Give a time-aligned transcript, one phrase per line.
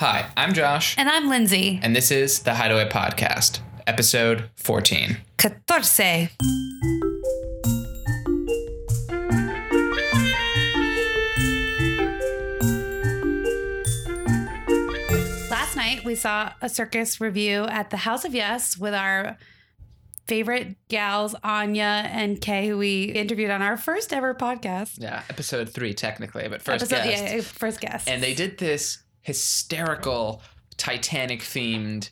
[0.00, 1.78] Hi, I'm Josh, And I'm Lyndsay.
[1.82, 5.18] and this is the Hideaway Podcast, episode 14.
[5.36, 6.30] Catorce.
[15.50, 19.36] Last night we saw a circus revue at the House of Yes with our
[20.26, 24.94] favorite gals, Anya and Kay, who we interviewed on our first ever podcast.
[24.98, 27.34] Yeah, episode three, technically, but first Episode- guest.
[27.34, 28.08] yeah, first guest.
[28.08, 30.42] And they did this hysterical
[30.76, 32.10] Titanic themed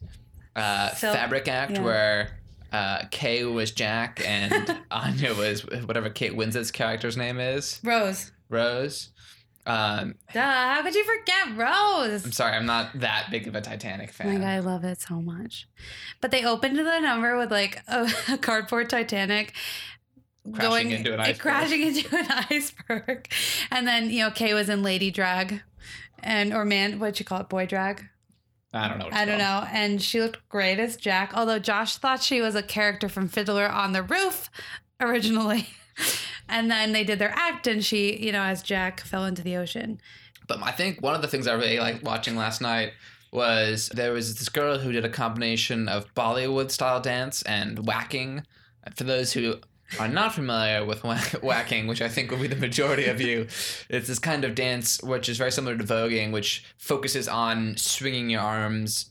[0.56, 1.82] uh, So- fabric act yeah.
[1.82, 2.38] where
[2.72, 8.30] uh, Kay was Jack and Anya was whatever Kate Winslet's character's name is, Rose.
[8.50, 9.10] Rose.
[9.66, 12.24] Um, Duh, how could you forget Rose?
[12.24, 14.40] I'm sorry, I'm not that big of a Titanic fan.
[14.40, 15.68] god, I love it so much.
[16.22, 19.52] But they opened the number with like a, a cardboard Titanic
[20.54, 21.40] Crashing into an iceberg.
[21.42, 23.28] crashing into an iceberg,
[23.70, 25.60] and then you know Kay was in lady drag,
[26.22, 28.04] and or man, what you call it, boy drag.
[28.72, 29.08] I don't know.
[29.10, 29.64] I don't called.
[29.64, 29.68] know.
[29.72, 33.68] And she looked great as Jack, although Josh thought she was a character from Fiddler
[33.68, 34.50] on the Roof
[35.00, 35.68] originally.
[36.48, 39.56] And then they did their act, and she, you know, as Jack fell into the
[39.56, 40.00] ocean.
[40.46, 42.92] But I think one of the things I really liked watching last night
[43.30, 48.44] was there was this girl who did a combination of Bollywood style dance and whacking.
[48.96, 49.56] For those who
[49.98, 53.46] are not familiar with whack- whacking, which I think will be the majority of you,
[53.88, 58.30] it's this kind of dance which is very similar to voguing, which focuses on swinging
[58.30, 59.10] your arms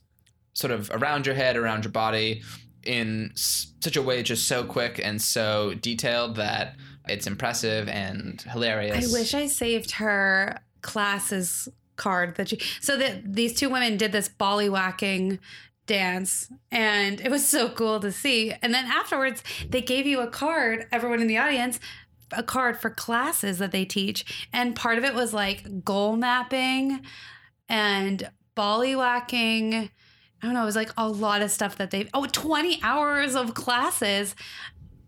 [0.53, 2.41] sort of around your head, around your body
[2.83, 6.75] in such a way just so quick and so detailed that
[7.07, 9.13] it's impressive and hilarious.
[9.13, 11.67] I wish I saved her classes
[11.97, 12.59] card that she.
[12.79, 15.39] So that these two women did this bolly whacking
[15.87, 18.53] dance, and it was so cool to see.
[18.61, 20.87] And then afterwards, they gave you a card.
[20.91, 21.79] Everyone in the audience.
[22.33, 24.47] A card for classes that they teach.
[24.51, 27.01] And part of it was like goal mapping
[27.69, 29.73] and whacking.
[29.73, 30.63] I don't know.
[30.63, 32.09] It was like a lot of stuff that they.
[32.13, 34.35] Oh, 20 hours of classes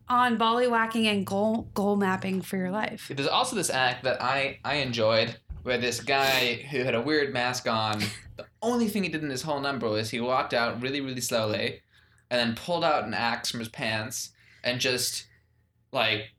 [0.07, 3.11] on whacking and goal goal mapping for your life.
[3.13, 7.33] There's also this act that I I enjoyed where this guy who had a weird
[7.33, 7.99] mask on,
[8.37, 11.21] the only thing he did in his whole number was he walked out really really
[11.21, 11.81] slowly,
[12.29, 14.31] and then pulled out an axe from his pants
[14.63, 15.27] and just
[15.91, 16.29] like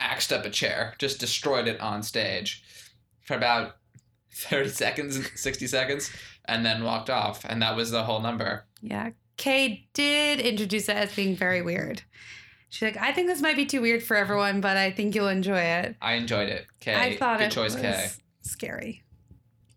[0.00, 2.62] axed up a chair, just destroyed it on stage
[3.22, 3.76] for about
[4.32, 6.10] thirty seconds, sixty seconds,
[6.44, 8.64] and then walked off, and that was the whole number.
[8.82, 9.10] Yeah.
[9.36, 12.02] Kay did introduce it as being very weird.
[12.70, 15.28] She's like, I think this might be too weird for everyone, but I think you'll
[15.28, 15.96] enjoy it.
[16.00, 16.66] I enjoyed it.
[16.80, 18.08] Kay, I thought good it choice, was Kay.
[18.50, 19.02] Scary.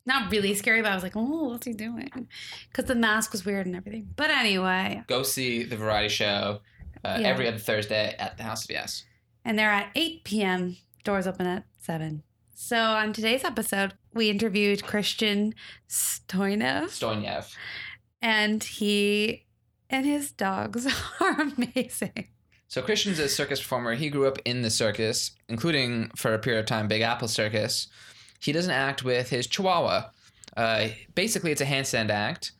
[0.06, 2.28] Not really scary, but I was like, oh, what's he doing?
[2.70, 4.10] Because the mask was weird and everything.
[4.16, 6.62] But anyway, Go see the variety show
[7.04, 7.28] uh, Yeah.
[7.28, 9.04] every other Thursday at the House of Yes.
[9.46, 10.78] and they're at 8 p.m.
[11.04, 12.24] Doors open at 7.
[12.56, 15.54] So on today's episode, we interviewed Christian
[15.88, 17.56] Stoinev, Stoinev.
[18.22, 19.46] and he
[19.90, 20.86] and his dogs
[21.22, 22.28] are amazing.
[22.68, 23.96] So Christian's a circus performer.
[23.96, 27.88] He grew up in the circus, including for a period of time Big Apple Circus.
[28.40, 30.10] He does an act with his Chihuahua.
[30.58, 32.52] Uh, basically, it's a handstand act,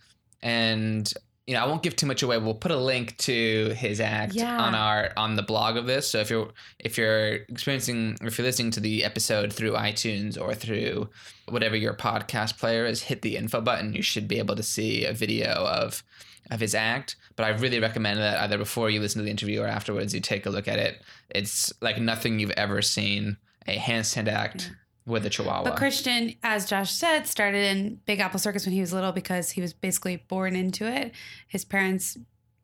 [0.42, 1.12] and
[1.48, 2.38] you know I won't give too much away.
[2.38, 4.62] We'll put a link to his act Yeah.
[4.62, 6.10] on our on the blog of this.
[6.10, 10.40] So if you're if you're experiencing or if you're listening to the episode through iTunes
[10.40, 11.10] or through
[11.48, 13.94] whatever your podcast player is, hit the info button.
[13.94, 16.04] You should be able to see a video of
[16.52, 17.16] of his act.
[17.36, 20.20] But I really recommend that either before you listen to the interview or afterwards, you
[20.20, 21.02] take a look at it.
[21.30, 23.38] It's like nothing you've ever seen.
[23.68, 24.72] A handstand act
[25.10, 25.64] with a chihuahua.
[25.64, 29.50] But Christian, as Josh said, started in Big Apple Circus when he was little because
[29.52, 31.12] he was basically born into it.
[31.48, 32.18] His parents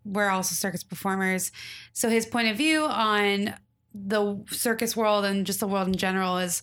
[0.05, 1.51] were also circus performers.
[1.93, 3.55] So his point of view on
[3.93, 6.61] the circus world and just the world in general is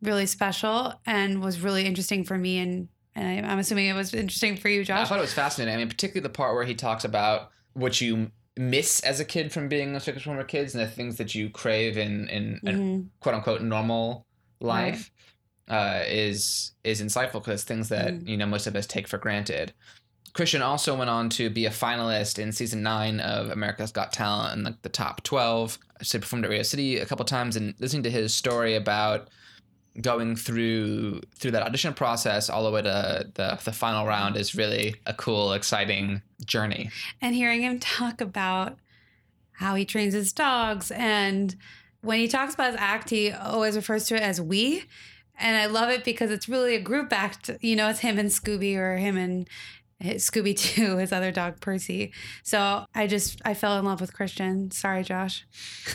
[0.00, 2.58] really special and was really interesting for me.
[2.58, 5.00] And, and I, I'm assuming it was interesting for you, Josh.
[5.00, 5.74] I thought it was fascinating.
[5.74, 9.52] I mean, particularly the part where he talks about what you miss as a kid
[9.52, 12.70] from being a circus performer kids and the things that you crave in in a
[12.70, 13.08] Mhm.
[13.20, 14.26] quote unquote normal
[14.60, 15.10] life
[15.68, 18.28] uh, is is insightful because things that Mm.
[18.28, 19.72] you know most of us take for granted.
[20.34, 24.58] Christian also went on to be a finalist in season nine of America's Got Talent
[24.58, 25.78] in like the top twelve.
[26.02, 29.28] So he performed at Radio City a couple times, and listening to his story about
[30.00, 34.56] going through through that audition process all the way to the the final round is
[34.56, 36.90] really a cool, exciting journey.
[37.20, 38.76] and hearing him talk about
[39.52, 41.54] how he trains his dogs and
[42.04, 44.84] when he talks about his act he always refers to it as we
[45.38, 48.30] and i love it because it's really a group act you know it's him and
[48.30, 49.48] scooby or him and
[50.02, 52.12] Scooby Doo, his other dog Percy.
[52.42, 54.70] So I just I fell in love with Christian.
[54.70, 55.46] Sorry, Josh.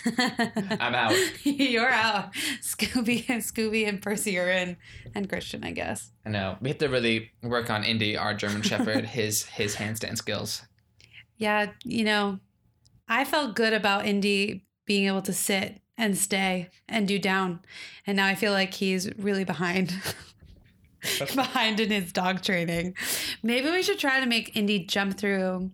[0.18, 1.16] I'm out.
[1.44, 2.34] You're out.
[2.62, 4.78] Scooby and Scooby and Percy are in,
[5.14, 6.12] and Christian, I guess.
[6.26, 10.18] I know we have to really work on Indy, our German Shepherd, his his handstand
[10.18, 10.64] skills.
[11.38, 12.40] Yeah, you know,
[13.08, 17.60] I felt good about Indy being able to sit and stay and do down,
[18.08, 19.94] and now I feel like he's really behind.
[21.36, 22.96] behind in his dog training.
[23.44, 25.70] Maybe we should try to make Indy jump through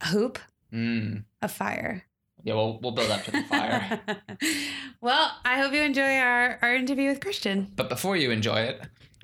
[0.00, 0.38] a hoop
[0.72, 1.24] Mm.
[1.42, 2.04] of fire.
[2.44, 4.00] Yeah, we'll we'll build up to the fire.
[5.00, 7.72] well, I hope you enjoy our, our interview with Christian.
[7.74, 8.80] But before you enjoy it,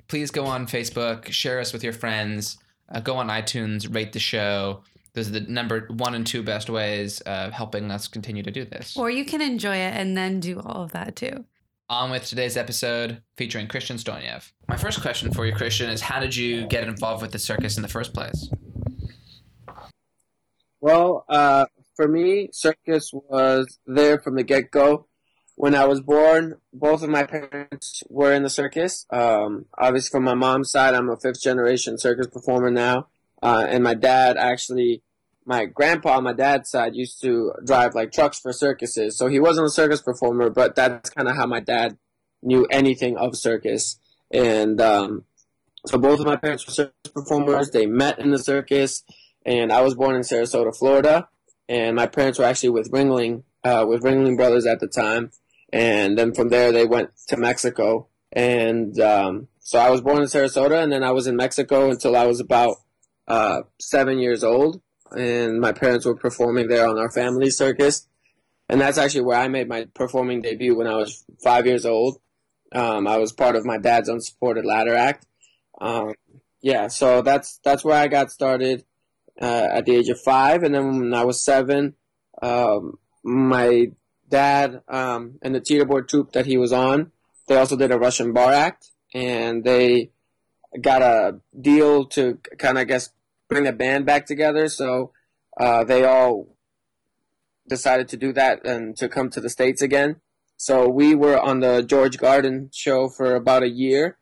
[0.09, 2.57] please go on Facebook, share us with your friends,
[2.89, 4.83] uh, go on iTunes, rate the show.
[5.17, 8.65] Those are the number one and two best ways of helping us continue to do
[8.65, 8.95] this.
[8.95, 11.43] Or you can enjoy it and then do all of that too.
[11.89, 14.51] On with today's episode featuring Christian Stoinev.
[14.67, 17.77] My first question for you, Christian, is how did you get involved with the circus
[17.77, 18.47] in the first place?
[20.81, 21.65] Well, uh,
[21.95, 25.07] for me, circus was there from the get go.
[25.55, 29.07] When I was born, both of my parents were in the circus.
[29.09, 33.07] Um, obviously, from my mom's side, I'm a fifth generation circus performer now.
[33.41, 35.01] Uh, and my dad actually,
[35.47, 39.17] my grandpa on my dad's side used to drive like trucks for circuses.
[39.17, 41.97] So he wasn't a circus performer, but that's kind of how my dad
[42.43, 43.99] knew anything of circus.
[44.31, 45.23] And um,
[45.85, 47.71] so both of my parents were circus performers.
[47.71, 49.03] They met in the circus
[49.47, 51.29] and I was born in Sarasota, Florida,
[51.69, 55.31] and my parents were actually with Ringling, uh, with Ringling Brothers at the time,
[55.71, 60.25] and then from there they went to Mexico, and um, so I was born in
[60.25, 62.75] Sarasota, and then I was in Mexico until I was about
[63.27, 68.07] uh, seven years old, and my parents were performing there on our family circus,
[68.69, 72.19] and that's actually where I made my performing debut when I was five years old.
[72.73, 75.25] Um, I was part of my dad's unsupported ladder act.
[75.79, 76.13] Um,
[76.61, 78.83] yeah, so that's that's where I got started
[79.41, 81.95] uh, at the age of five, and then when I was seven,
[82.41, 83.91] um, my
[84.29, 87.11] dad um, and the teeter board troupe that he was on,
[87.47, 90.11] they also did a Russian bar act, and they
[90.81, 93.09] got a deal to kind of, guess,
[93.49, 94.67] bring the band back together.
[94.67, 95.11] So
[95.59, 96.55] uh, they all
[97.67, 100.17] decided to do that and to come to the states again.
[100.55, 104.17] So we were on the George Carden show for about a year,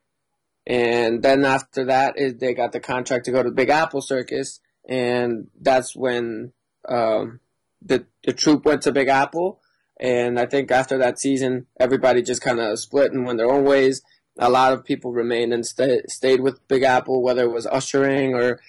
[0.68, 4.60] and then after that, is they got the contract to go to Big Apple Circus
[4.88, 6.54] and that's when
[6.88, 7.40] um,
[7.82, 9.62] the the troupe went to Big Apple.
[10.00, 13.64] And I think after that season, everybody just kind of split and went their own
[13.64, 14.02] ways.
[14.38, 18.34] A lot of people remained and sta- stayed with Big Apple, whether it was ushering
[18.34, 18.60] or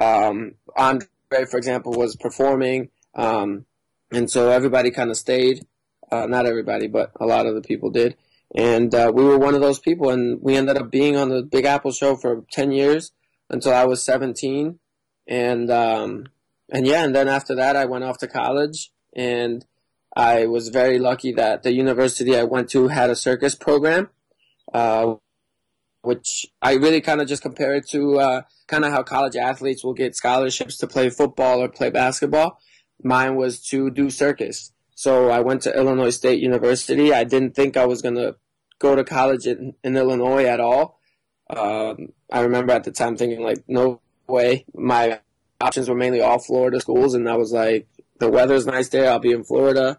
[0.00, 1.08] um, Andre,
[1.48, 2.90] for example, was performing.
[3.14, 3.66] Um,
[4.12, 5.66] and so everybody kind of stayed.
[6.10, 8.16] Uh, not everybody, but a lot of the people did.
[8.54, 11.42] And uh, we were one of those people, and we ended up being on the
[11.42, 13.12] Big Apple show for 10 years
[13.50, 14.78] until I was 17
[15.26, 16.26] and um,
[16.70, 19.64] and yeah, and then after that, I went off to college, and
[20.16, 24.10] I was very lucky that the university I went to had a circus program,
[24.72, 25.14] uh,
[26.04, 29.82] which I really kind of just compare it to uh, kind of how college athletes
[29.82, 32.58] will get scholarships to play football or play basketball.
[33.02, 34.72] Mine was to do circus.
[34.94, 37.12] So I went to Illinois State University.
[37.12, 38.36] I didn't think I was gonna
[38.78, 41.00] go to college in, in Illinois at all.
[41.50, 44.64] Um, I remember at the time thinking like, no way.
[44.74, 45.20] My
[45.60, 49.10] options were mainly all Florida schools, and I was like, the weather's nice there.
[49.10, 49.98] I'll be in Florida.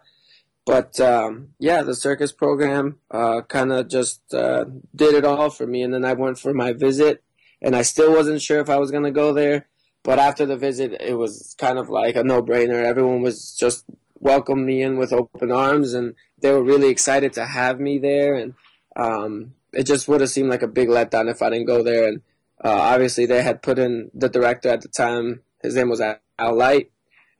[0.66, 4.64] But um, yeah, the circus program uh, kind of just uh,
[4.94, 5.82] did it all for me.
[5.82, 7.22] And then I went for my visit,
[7.62, 9.68] and I still wasn't sure if I was going to go there.
[10.02, 12.84] But after the visit, it was kind of like a no brainer.
[12.84, 13.84] Everyone was just
[14.18, 18.34] welcomed me in with open arms, and they were really excited to have me there.
[18.34, 18.54] And
[18.96, 22.08] um, it just would have seemed like a big letdown if I didn't go there.
[22.08, 22.22] And
[22.64, 25.42] uh, obviously, they had put in the director at the time.
[25.62, 26.90] His name was Al Light,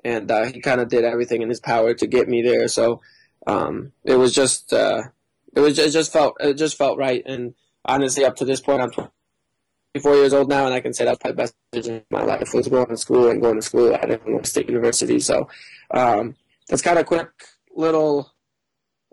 [0.04, 2.68] and uh, he kind of did everything in his power to get me there.
[2.68, 3.00] So
[3.46, 5.04] um, it was just, uh,
[5.54, 7.22] it was it just felt, it just felt right.
[7.26, 11.04] And honestly, up to this point, I'm 24 years old now, and I can say
[11.04, 13.62] that's probably the best decision of my life was going to school and going to
[13.62, 15.20] school at Illinois State University.
[15.20, 15.48] So
[15.90, 16.36] um,
[16.68, 17.30] that's kind of quick
[17.74, 18.32] little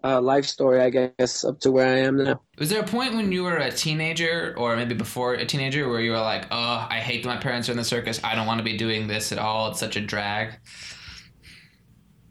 [0.04, 2.42] uh, life story, I guess, up to where I am now.
[2.58, 6.02] Was there a point when you were a teenager, or maybe before a teenager, where
[6.02, 8.20] you were like, "Oh, I hate that my parents are in the circus.
[8.24, 9.70] I don't want to be doing this at all.
[9.72, 10.56] It's such a drag."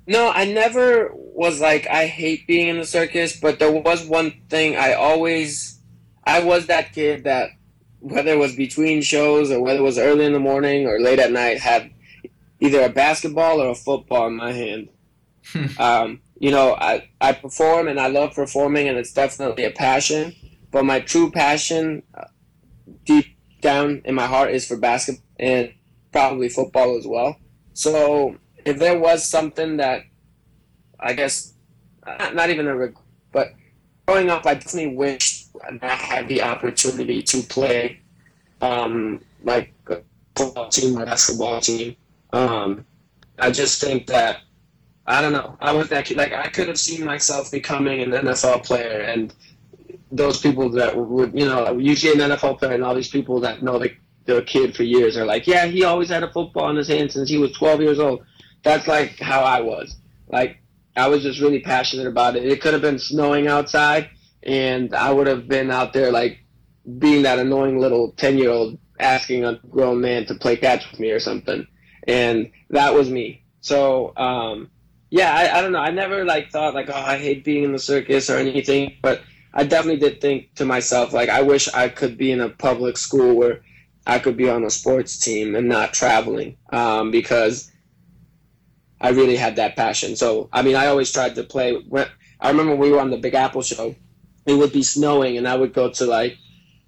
[0.07, 4.33] No, I never was like I hate being in the circus, but there was one
[4.49, 5.81] thing I always
[6.25, 7.51] I was that kid that
[8.01, 11.21] whether it was between shows or whether it was early in the morning or late
[11.21, 11.93] at night had
[12.61, 14.89] either a basketball or a football in my hand.
[15.79, 20.35] um, you know, I, I perform and I love performing and it's definitely a passion,
[20.73, 22.25] but my true passion uh,
[23.05, 25.73] deep down in my heart is for basketball and
[26.13, 27.37] probably football as well.
[27.73, 30.03] So if there was something that
[30.99, 31.55] I guess
[32.07, 33.55] not even a regret, but
[34.07, 35.47] growing up, I definitely wish
[35.81, 38.01] I had the opportunity to play
[38.61, 39.99] um, like a
[40.37, 41.97] football team or basketball team.
[42.33, 42.85] Um,
[43.39, 44.41] I just think that
[45.07, 45.57] I don't know.
[45.61, 46.17] I was that kid.
[46.17, 49.35] Like I could have seen myself becoming an NFL player, and
[50.13, 53.63] those people that would, you know, usually an NFL player, and all these people that
[53.63, 53.93] know the
[54.25, 57.11] the kid for years are like, yeah, he always had a football in his hand
[57.11, 58.25] since he was 12 years old.
[58.63, 59.97] That's like how I was.
[60.29, 60.59] Like
[60.97, 62.45] I was just really passionate about it.
[62.45, 64.11] It could have been snowing outside,
[64.43, 66.39] and I would have been out there like
[66.99, 71.01] being that annoying little 10 year old asking a grown man to play catch with
[71.01, 71.67] me or something.
[72.07, 73.45] And that was me.
[73.61, 74.71] So, um,
[75.11, 75.79] yeah, I, I don't know.
[75.79, 79.23] I never like thought like, oh, I hate being in the circus or anything, but
[79.55, 82.97] I definitely did think to myself, like, I wish I could be in a public
[82.97, 83.63] school where
[84.07, 87.71] I could be on a sports team and not traveling um, because
[89.03, 90.15] I really had that passion.
[90.15, 91.75] So, I mean, I always tried to play.
[91.75, 92.07] When,
[92.41, 93.95] I remember we were on the Big Apple show,
[94.47, 96.39] it would be snowing, and I would go to like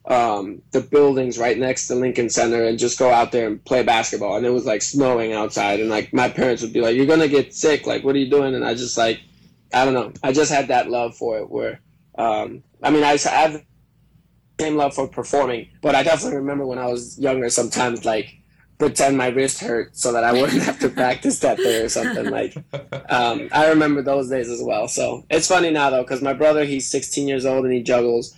[0.07, 3.83] um, the buildings right next to Lincoln Center and just go out there and play
[3.83, 4.37] basketball.
[4.37, 7.29] And it was like snowing outside, and like my parents would be like, "You're gonna
[7.29, 7.85] get sick.
[7.85, 9.21] Like, what are you doing?" And I just like,
[9.73, 10.13] I don't know.
[10.23, 11.51] I just had that love for it.
[11.51, 11.81] Where,
[12.17, 13.65] um, I mean, I have
[14.61, 18.39] same love for performing, but I definitely remember when I was younger, sometimes like
[18.79, 22.31] pretend my wrist hurt so that I wouldn't have to practice that day or something.
[22.31, 22.57] Like,
[23.09, 24.89] um, I remember those days as well.
[24.89, 28.35] So it's funny now though, because my brother, he's 16 years old and he juggles.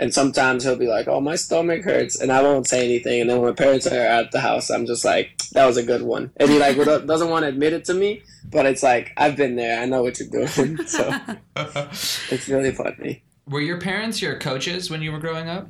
[0.00, 3.20] And sometimes he'll be like, "Oh, my stomach hurts," and I won't say anything.
[3.20, 5.82] And then when my parents are at the house, I'm just like, "That was a
[5.82, 6.76] good one." And he like
[7.06, 9.80] doesn't want to admit it to me, but it's like I've been there.
[9.80, 10.78] I know what you're doing.
[10.86, 11.12] So
[11.56, 13.24] it's really funny.
[13.48, 15.68] Were your parents your coaches when you were growing up?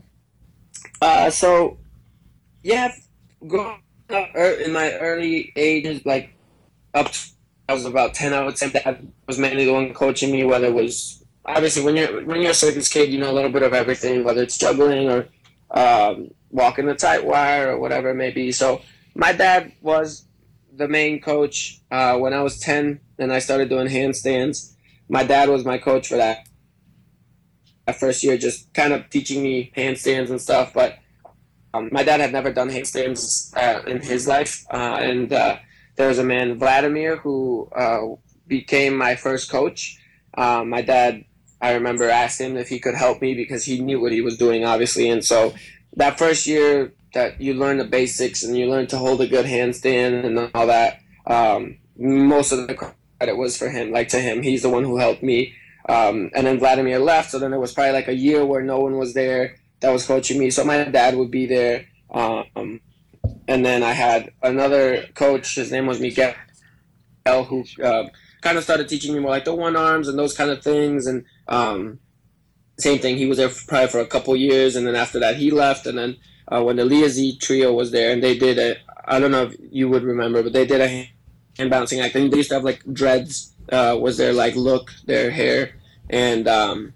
[1.00, 1.78] Uh, so
[2.62, 2.92] yeah,
[3.46, 6.30] growing in my early ages, like
[6.94, 7.18] up to
[7.68, 10.42] I was about ten, I would say that was mainly the one coaching me.
[10.44, 13.50] Whether it was obviously when you're when you're a circus kid, you know a little
[13.50, 15.28] bit of everything, whether it's juggling or
[15.70, 18.52] um, walking the tight wire or whatever it may be.
[18.52, 18.80] So
[19.14, 20.24] my dad was
[20.74, 24.74] the main coach uh, when I was ten, and I started doing handstands.
[25.10, 26.48] My dad was my coach for that.
[27.86, 30.98] That first year, just kind of teaching me handstands and stuff, but
[31.78, 35.56] um, my dad had never done handstands uh, in his life, uh, and uh,
[35.96, 38.00] there was a man, Vladimir, who uh,
[38.46, 39.98] became my first coach.
[40.34, 41.24] Um, my dad,
[41.60, 44.36] I remember, asked him if he could help me because he knew what he was
[44.36, 45.08] doing, obviously.
[45.08, 45.54] And so
[45.96, 49.46] that first year that you learn the basics and you learn to hold a good
[49.46, 54.42] handstand and all that, um, most of the credit was for him, like to him.
[54.42, 55.54] He's the one who helped me.
[55.88, 58.78] Um, and then Vladimir left, so then there was probably like a year where no
[58.78, 60.50] one was there that was coaching me.
[60.50, 61.86] So my dad would be there.
[62.10, 62.80] Um,
[63.46, 65.54] and then I had another coach.
[65.54, 66.34] His name was Miguel,
[67.26, 68.08] who uh,
[68.40, 71.06] kind of started teaching me more like the one arms and those kind of things.
[71.06, 71.98] And um,
[72.78, 75.36] same thing, he was there for, probably for a couple years, and then after that
[75.36, 75.86] he left.
[75.86, 76.16] And then
[76.48, 78.78] uh, when the Leah Z trio was there, and they did it.
[79.04, 80.88] I don't know if you would remember, but they did a
[81.56, 82.14] hand bouncing act.
[82.14, 83.54] And they used to have like dreads.
[83.70, 85.74] Uh, was their like look, their hair,
[86.08, 86.92] and um,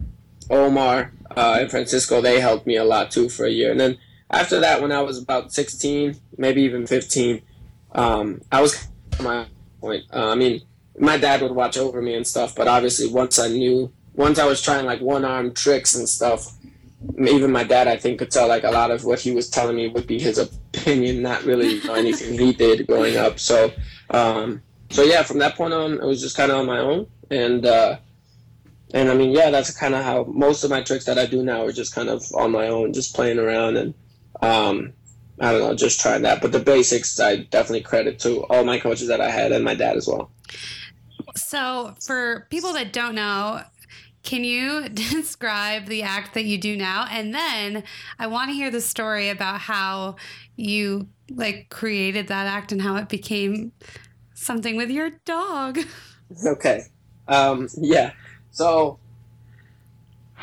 [0.53, 3.71] Omar uh, and Francisco, they helped me a lot too for a year.
[3.71, 3.99] And then
[4.31, 7.43] after that, when I was about 16, maybe even 15,
[7.95, 8.87] um, I was
[9.21, 9.47] my
[9.81, 10.05] point.
[10.13, 10.63] Uh, I mean,
[10.99, 14.47] my dad would watch over me and stuff, but obviously once I knew, once I
[14.47, 16.53] was trying like one arm tricks and stuff,
[17.19, 19.77] even my dad, I think, could tell like a lot of what he was telling
[19.77, 23.41] me would be his opinion, not really you know, anything he did growing up.
[23.41, 23.73] So,
[24.11, 27.07] um, so yeah, from that point on, it was just kind of on my own,
[27.31, 27.97] and uh,
[28.93, 31.43] and I mean, yeah, that's kind of how most of my tricks that I do
[31.43, 33.95] now are just kind of on my own, just playing around and
[34.43, 34.93] um,
[35.41, 36.43] I don't know, just trying that.
[36.43, 39.75] But the basics, I definitely credit to all my coaches that I had and my
[39.75, 40.31] dad as well.
[41.35, 43.63] So, for people that don't know,
[44.23, 47.07] can you describe the act that you do now?
[47.11, 47.85] And then
[48.19, 50.17] I want to hear the story about how
[50.57, 53.73] you like created that act and how it became
[54.35, 55.79] something with your dog.
[56.47, 56.85] Okay.
[57.29, 58.13] Um, yeah.
[58.53, 58.99] So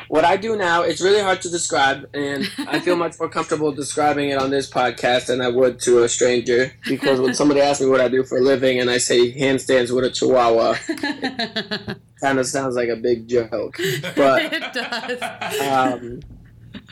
[0.07, 3.71] what I do now, it's really hard to describe, and I feel much more comfortable
[3.71, 6.73] describing it on this podcast than I would to a stranger.
[6.87, 9.93] Because when somebody asks me what I do for a living and I say handstands
[9.95, 10.75] with a chihuahua,
[12.21, 13.77] kind of sounds like a big joke.
[14.15, 15.61] But it does.
[15.61, 16.21] Um,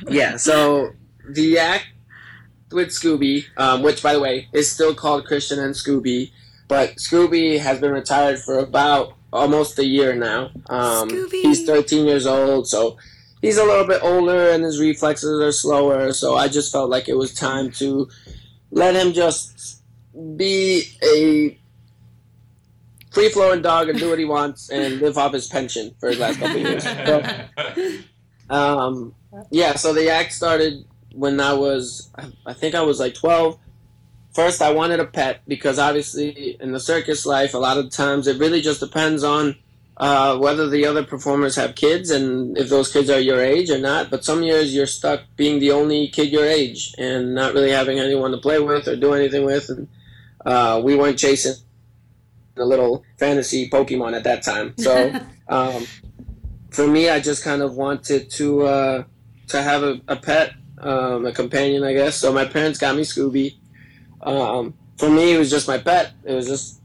[0.10, 0.92] yeah, so
[1.28, 1.88] the act
[2.72, 6.32] with Scooby, um, which by the way is still called Christian and Scooby,
[6.68, 10.50] but Scooby has been retired for about almost a year now.
[10.69, 12.98] Um, he's 13 years old, so
[13.41, 16.13] he's a little bit older and his reflexes are slower.
[16.13, 18.07] So I just felt like it was time to
[18.72, 19.81] let him just
[20.36, 21.57] be a
[23.12, 26.19] free flowing dog and do what he wants and live off his pension for his
[26.19, 26.86] last couple of years.
[28.50, 29.13] So, um,
[29.51, 32.10] yeah, so the act started when I was,
[32.46, 33.60] I think I was like 12.
[34.38, 38.27] First, I wanted a pet because obviously in the circus life, a lot of times
[38.27, 39.56] it really just depends on
[39.98, 43.79] uh, whether the other performers have kids and if those kids are your age or
[43.79, 44.12] not.
[44.12, 47.98] But some years you're stuck being the only kid your age and not really having
[47.98, 49.70] anyone to play with or do anything with.
[49.70, 49.88] And
[50.46, 51.56] uh, we weren't chasing
[52.58, 54.75] a little fantasy Pokemon at that time.
[54.77, 55.84] So um,
[56.70, 59.03] for me, I just kind of wanted to uh,
[59.48, 62.17] to have a, a pet, um, a companion, I guess.
[62.17, 63.56] So my parents got me Scooby.
[64.22, 66.12] Um, for me, it was just my pet.
[66.24, 66.82] It was just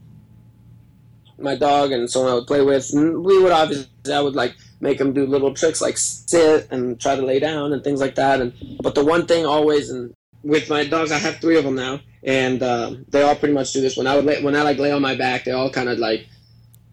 [1.37, 2.91] my dog and someone I would play with.
[2.93, 6.99] And we would obviously, I would like make him do little tricks like sit and
[6.99, 8.41] try to lay down and things like that.
[8.41, 10.13] And but the one thing always, and
[10.43, 13.73] with my dogs, I have three of them now, and uh, they all pretty much
[13.73, 13.97] do this.
[13.97, 15.97] When I would lay, when I like lay on my back, they all kind of
[15.97, 16.27] like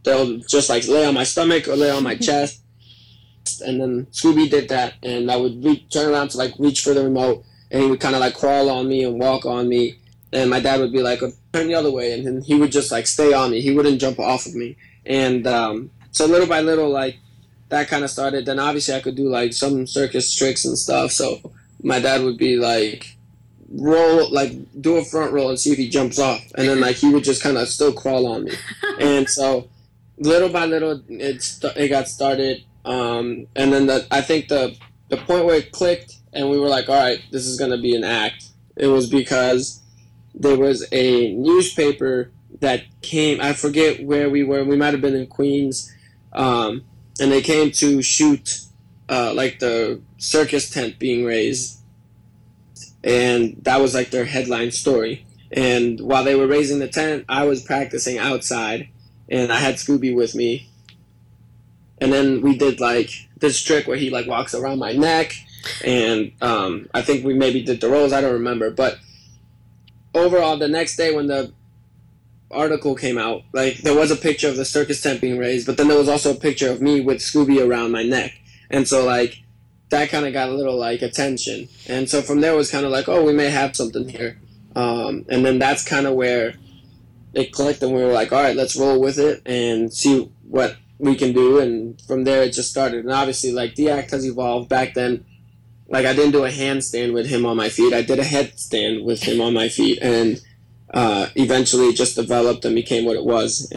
[0.05, 2.63] they'll just like lay on my stomach or lay on my chest.
[3.63, 6.95] And then Scooby did that, and I would re- turn around to like reach for
[6.95, 9.99] the remote, and he would kind of like crawl on me and walk on me,
[10.33, 11.21] and my dad would be like,
[11.53, 13.61] "Turn the other way," and then he would just like stay on me.
[13.61, 17.19] He wouldn't jump off of me, and um, so little by little, like
[17.69, 18.47] that kind of started.
[18.47, 21.13] Then obviously I could do like some circus tricks and stuff.
[21.13, 21.41] So
[21.83, 23.17] my dad would be like,
[23.73, 26.97] roll like do a front roll and see if he jumps off, and then like
[26.97, 28.53] he would just kind of still crawl on me,
[29.01, 29.69] and so
[30.19, 32.63] little by little it st- it got started.
[32.85, 34.77] Um, and then the, I think the
[35.09, 37.95] the point where it clicked and we were like, all right, this is gonna be
[37.95, 38.45] an act.
[38.77, 39.80] It was because
[40.41, 43.41] there was a newspaper that came.
[43.41, 44.65] I forget where we were.
[44.65, 45.95] We might have been in Queens,
[46.33, 46.83] um,
[47.21, 48.63] and they came to shoot
[49.09, 51.79] uh, like the circus tent being raised,
[53.05, 55.27] and that was like their headline story.
[55.53, 58.89] And while they were raising the tent, I was practicing outside,
[59.29, 60.71] and I had Scooby with me.
[62.01, 65.35] And then we did like this trick where he like walks around my neck,
[65.85, 68.15] and um, I think we maybe did the rolls.
[68.15, 68.99] I don't remember, but
[70.15, 71.53] overall, the next day when the
[72.51, 75.77] article came out, like there was a picture of the circus tent being raised, but
[75.77, 78.33] then there was also a picture of me with Scooby around my neck,
[78.71, 79.43] and so like
[79.91, 82.85] that kind of got a little like attention, and so from there it was kind
[82.85, 84.41] of like, oh, we may have something here,
[84.75, 86.55] um, and then that's kind of where
[87.35, 90.77] it clicked, and we were like, all right, let's roll with it and see what
[90.99, 94.27] we can do, and from there it just started, and obviously like the act has
[94.27, 94.69] evolved.
[94.69, 95.25] Back then,
[95.91, 99.05] like I didn't do a handstand with him on my feet, I did a headstand
[99.05, 100.41] with him on my feet, and
[100.95, 103.73] uh, eventually it just developed and became what it was.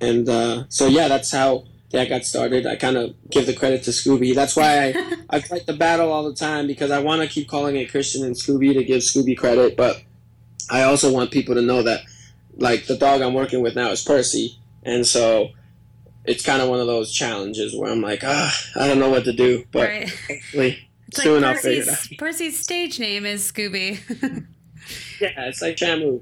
[0.00, 2.66] And uh, so yeah, that's how that got started.
[2.66, 4.34] I kind of give the credit to Scooby.
[4.34, 7.48] That's why I, I fight the battle all the time because I want to keep
[7.48, 10.02] calling it Christian and Scooby to give Scooby credit, but
[10.68, 12.00] I also want people to know that
[12.56, 15.50] like the dog I'm working with now is Percy, and so
[16.24, 19.24] it's kind of one of those challenges where I'm like, ah, I don't know what
[19.24, 20.08] to do, but Right.
[20.28, 20.85] hopefully
[21.22, 21.96] soon like I'll figure it out.
[21.96, 24.46] Percy's, Percy's stage name is Scooby.
[25.20, 26.20] Yeah, it's like Shamu.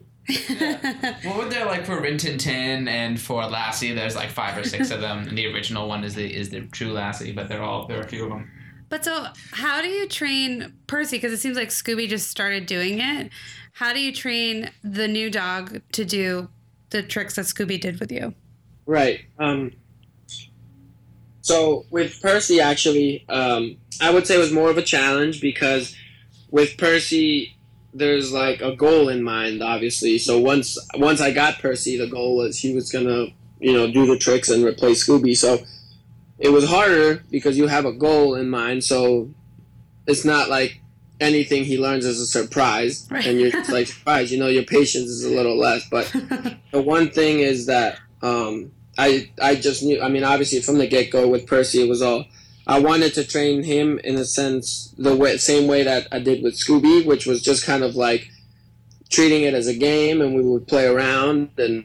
[1.26, 3.92] What were there like for Rin Tin Tin and for Lassie?
[3.92, 6.62] There's like five or six of them, and the original one is the is the
[6.68, 8.50] true Lassie, but they're all there are a few of them.
[8.88, 11.16] But so, how do you train Percy?
[11.16, 13.30] Because it seems like Scooby just started doing it.
[13.72, 16.48] How do you train the new dog to do
[16.90, 18.34] the tricks that Scooby did with you?
[18.86, 19.24] Right.
[19.38, 19.72] Um,
[21.44, 25.94] so with Percy, actually, um, I would say it was more of a challenge because
[26.50, 27.54] with Percy,
[27.92, 30.16] there's like a goal in mind, obviously.
[30.18, 33.26] So once once I got Percy, the goal was he was gonna,
[33.60, 35.36] you know, do the tricks and replace Scooby.
[35.36, 35.62] So
[36.38, 38.82] it was harder because you have a goal in mind.
[38.82, 39.30] So
[40.06, 40.80] it's not like
[41.20, 43.26] anything he learns is a surprise, Right.
[43.26, 44.32] and you're just like surprised.
[44.32, 46.10] You know, your patience is a little less, but
[46.72, 50.00] the one thing is that um, I I just knew.
[50.00, 52.26] I mean, obviously from the get go with Percy, it was all.
[52.66, 56.42] I wanted to train him in a sense the way, same way that I did
[56.42, 58.30] with Scooby, which was just kind of like
[59.10, 61.84] treating it as a game, and we would play around and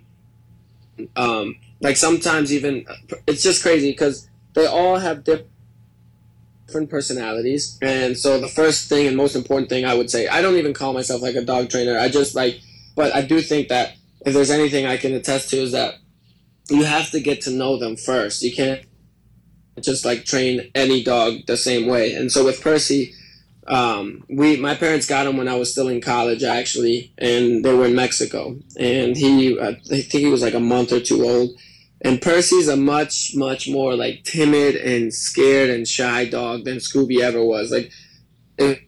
[1.15, 2.86] um, like sometimes even
[3.28, 9.17] it's just crazy because they all have different personalities, and so the first thing and
[9.17, 11.98] most important thing I would say, I don't even call myself like a dog trainer.
[11.98, 12.60] I just like,
[12.95, 13.93] but I do think that
[14.26, 15.95] if there's anything I can attest to is that
[16.70, 18.42] you have to get to know them first.
[18.42, 18.82] You can't
[19.82, 22.14] just like train any dog the same way.
[22.14, 23.14] And so with Percy,
[23.68, 27.74] um, we my parents got him when I was still in college actually, and they
[27.74, 28.58] were in Mexico.
[28.78, 31.52] And he, I think he was like a month or two old.
[32.02, 37.22] And Percy's a much much more like timid and scared and shy dog than Scooby
[37.22, 37.72] ever was.
[37.72, 37.92] Like
[38.58, 38.80] if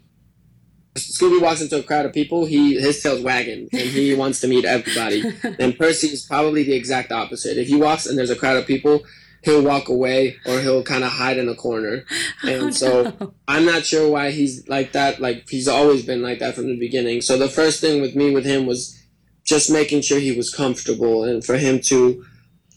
[0.96, 4.48] Scooby walks into a crowd of people, he his tail's wagging and he wants to
[4.48, 5.24] meet everybody.
[5.60, 7.58] And Percy is probably the exact opposite.
[7.58, 9.04] If he walks and there's a crowd of people,
[9.44, 12.04] he'll walk away or he'll kind of hide in a corner.
[12.44, 13.34] And Oh, so no.
[13.48, 15.22] I'm not sure why he's like that.
[15.22, 17.22] Like he's always been like that from the beginning.
[17.22, 18.98] So the first thing with me with him was
[19.46, 22.26] just making sure he was comfortable and for him to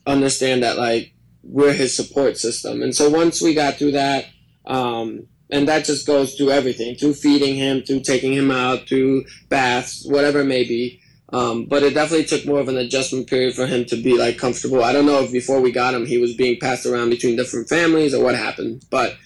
[0.06, 2.80] understand that like we're his support system.
[2.82, 4.26] And so once we got through that,
[4.66, 9.24] um, and that just goes through everything, through feeding him, through taking him out, through
[9.50, 11.00] baths, whatever it may be.
[11.32, 14.36] Um, but it definitely took more of an adjustment period for him to be like
[14.36, 14.82] comfortable.
[14.82, 17.68] I don't know if before we got him he was being passed around between different
[17.68, 19.16] families or what happened, but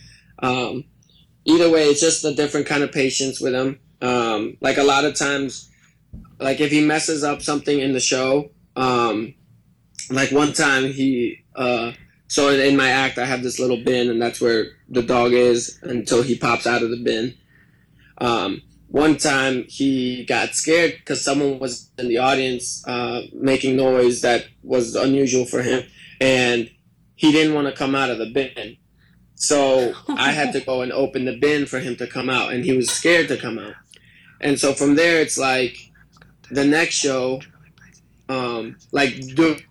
[0.41, 0.85] um,
[1.47, 3.81] either way, it's just a different kind of patience with him.
[4.03, 5.71] Um, like a lot of times,
[6.39, 9.35] like if he messes up something in the show, um,
[10.11, 11.93] like one time he, uh,
[12.29, 15.33] so in, in my act I have this little bin and that's where the dog
[15.33, 17.35] is until he pops out of the bin.
[18.19, 24.23] Um, one time he got scared because someone was in the audience uh, making noise
[24.23, 25.85] that was unusual for him,
[26.21, 26.71] and
[27.15, 28.77] he didn't want to come out of the bin.
[29.35, 32.65] So I had to go and open the bin for him to come out, and
[32.65, 33.75] he was scared to come out.
[34.41, 35.77] And so from there, it's like
[36.51, 37.43] the next show,
[38.29, 39.63] um, like the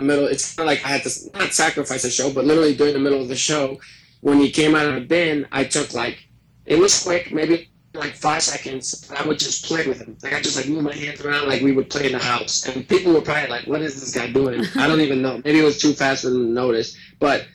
[0.00, 3.00] middle, it's of like I had to not sacrifice a show, but literally during the
[3.00, 3.80] middle of the show,
[4.20, 6.28] when he came out of the bin, I took like
[6.66, 9.10] it was quick, maybe like five seconds.
[9.16, 10.16] I would just play with him.
[10.22, 12.66] Like I just like move my hands around like we would play in the house,
[12.66, 15.40] and people were probably like, "What is this guy doing?" I don't even know.
[15.44, 17.46] Maybe it was too fast for them to notice, but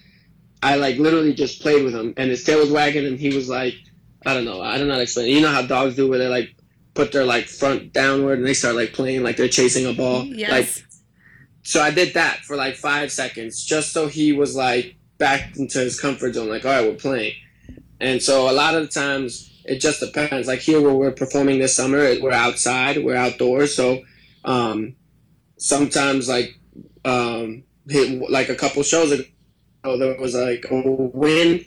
[0.62, 3.50] I like literally just played with him, and his tail was wagging, and he was
[3.50, 3.76] like,
[4.26, 5.28] I don't know, I don't know how to explain.
[5.28, 5.32] It.
[5.32, 6.56] You know how dogs do, where they like
[6.94, 10.26] put their like front downward and they start like playing like they're chasing a ball.
[10.26, 10.52] yes.
[10.52, 10.86] Like
[11.64, 15.80] so I did that for like five seconds, just so he was like back into
[15.80, 16.50] his comfort zone.
[16.50, 17.34] Like, all right, we're playing.
[18.00, 20.48] And so a lot of the times it just depends.
[20.48, 23.76] Like here, where we're performing this summer, we're outside, we're outdoors.
[23.76, 24.02] So
[24.44, 24.96] um,
[25.58, 26.60] sometimes, like
[27.06, 29.26] um, hit, like a couple shows ago,
[29.84, 31.66] there was like a wind,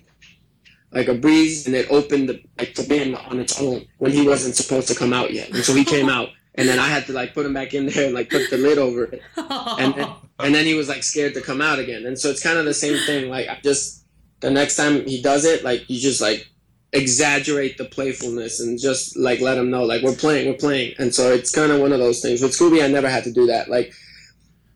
[0.90, 4.26] like a breeze, and it opened the, like the bin on its own when he
[4.26, 5.50] wasn't supposed to come out yet.
[5.50, 7.86] And so he came out, and then I had to like put him back in
[7.86, 9.22] there and like put the lid over it.
[9.36, 12.04] And then, and then he was like scared to come out again.
[12.04, 13.30] And so it's kind of the same thing.
[13.30, 14.04] Like I just
[14.40, 16.48] the next time he does it like you just like
[16.92, 20.94] exaggerate the playfulness and just like let him know like we're playing we're playing.
[20.98, 22.42] And so it's kind of one of those things.
[22.42, 23.68] With scooby i never had to do that.
[23.68, 23.94] Like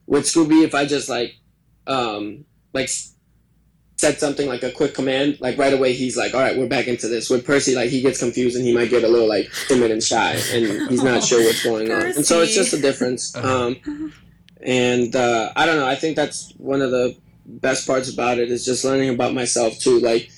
[0.06, 1.34] with scooby if i just like
[1.88, 2.88] um like
[3.96, 6.86] said something like a quick command like right away he's like all right we're back
[6.86, 9.50] into this with percy like he gets confused and he might get a little like
[9.68, 12.80] timid and shy and he's not sure what's going on and so it's just a
[12.80, 13.76] difference um
[14.66, 15.86] and uh, I don't know.
[15.86, 19.78] I think that's one of the best parts about it is just learning about myself
[19.78, 20.00] too.
[20.00, 20.30] Like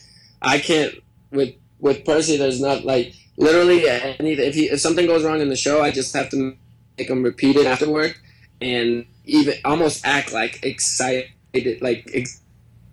[0.42, 0.94] I can't
[1.30, 2.36] with with Percy.
[2.36, 5.90] There's not like literally any if he if something goes wrong in the show, I
[5.90, 6.56] just have to
[6.98, 8.16] make him repeat it afterward
[8.60, 11.30] and even almost act like excited,
[11.80, 12.42] like ex-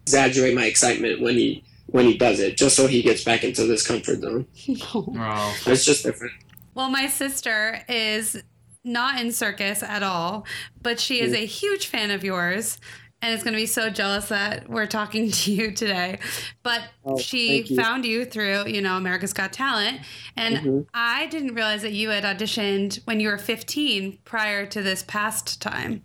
[0.10, 3.66] exaggerate my excitement when he when he does it, just so he gets back into
[3.66, 4.46] this comfort zone.
[4.94, 5.56] Oh.
[5.68, 6.34] It's just different.
[6.74, 8.42] Well, my sister is
[8.84, 10.46] not in circus at all,
[10.82, 12.78] but she is a huge fan of yours
[13.22, 16.20] and is going to be so jealous that we're talking to you today.
[16.64, 17.76] But Oh, she you.
[17.76, 20.02] found you through, you know, America's Got Talent.
[20.36, 20.86] And Mhm.
[20.94, 25.62] I didn't realize that you had auditioned when you were 15 prior to this past
[25.62, 26.02] time.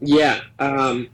[0.00, 0.42] Yeah.
[0.58, 1.08] Um,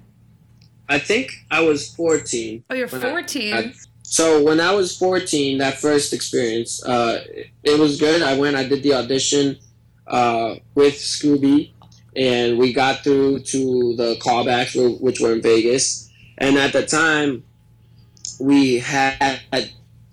[0.89, 2.65] I think I was 14.
[2.71, 3.55] Oh, you're When I- 14.
[3.55, 8.23] I- So when I was 14, that first experience, uh, it, it was good.
[8.23, 9.59] I went, I did the audition
[10.07, 11.71] uh, with Scooby,
[12.15, 16.11] and we got through to the callbacks, which were in Vegas.
[16.39, 17.43] And at the time,
[18.39, 19.41] we had,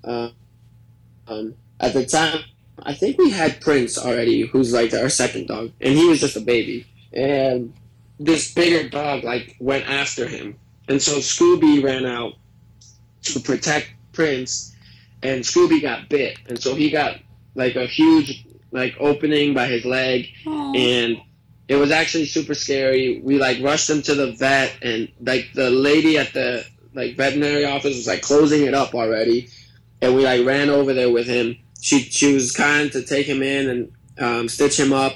[0.03, 0.29] uh,
[1.27, 2.39] um, at the time,
[2.81, 6.35] I think we had Prince already, who's like our second dog, and he was just
[6.37, 6.85] a baby.
[7.13, 7.73] And
[8.19, 10.55] this bigger dog like went after him,
[10.91, 12.33] and so Scooby ran out
[13.23, 14.75] to protect Prince,
[15.23, 17.17] and Scooby got bit, and so he got
[17.55, 20.73] like a huge like opening by his leg, Aw.
[20.75, 21.21] and
[21.69, 23.21] it was actually super scary.
[23.23, 27.63] We like rushed him to the vet, and like the lady at the like veterinary
[27.63, 29.47] office was like closing it up already,
[30.01, 31.57] and we like ran over there with him.
[31.79, 35.13] She she was kind to take him in and um, stitch him up,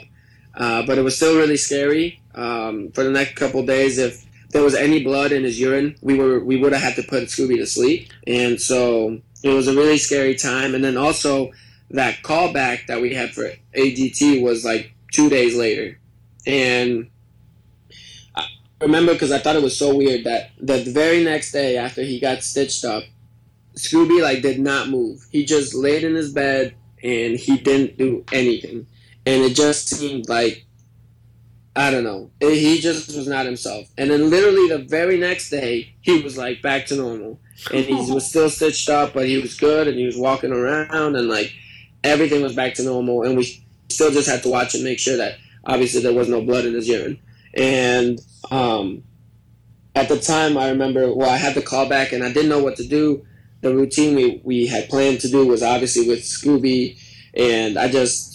[0.56, 2.22] uh, but it was still really scary.
[2.34, 4.25] Um, for the next couple days, if
[4.56, 7.24] there was any blood in his urine, we were we would have had to put
[7.24, 10.74] Scooby to sleep, and so it was a really scary time.
[10.74, 11.52] And then also
[11.90, 16.00] that callback that we had for AGT was like two days later,
[16.48, 17.10] and
[18.34, 18.48] I
[18.80, 22.22] remember because I thought it was so weird that the very next day after he
[22.22, 23.04] got stitched up,
[23.76, 25.28] Scooby like did not move.
[25.32, 28.88] He just laid in his bed and he didn't do anything,
[29.26, 30.65] and it just seemed like
[31.76, 32.32] I don't know.
[32.40, 33.88] He just was not himself.
[33.98, 37.40] And then literally the very next day, he was like back to normal,
[37.74, 41.16] and he was still stitched up, but he was good, and he was walking around,
[41.16, 41.54] and like
[42.04, 45.18] everything was back to normal, and we still just had to watch and make sure
[45.18, 47.20] that obviously there was no blood in his urine.
[47.54, 48.20] And
[48.52, 49.04] um,
[49.96, 52.64] at the time, I remember, well, I had the call back, and I didn't know
[52.64, 53.26] what to do.
[53.62, 57.00] The routine we, we had planned to do was obviously with Scooby,
[57.34, 58.35] and I just,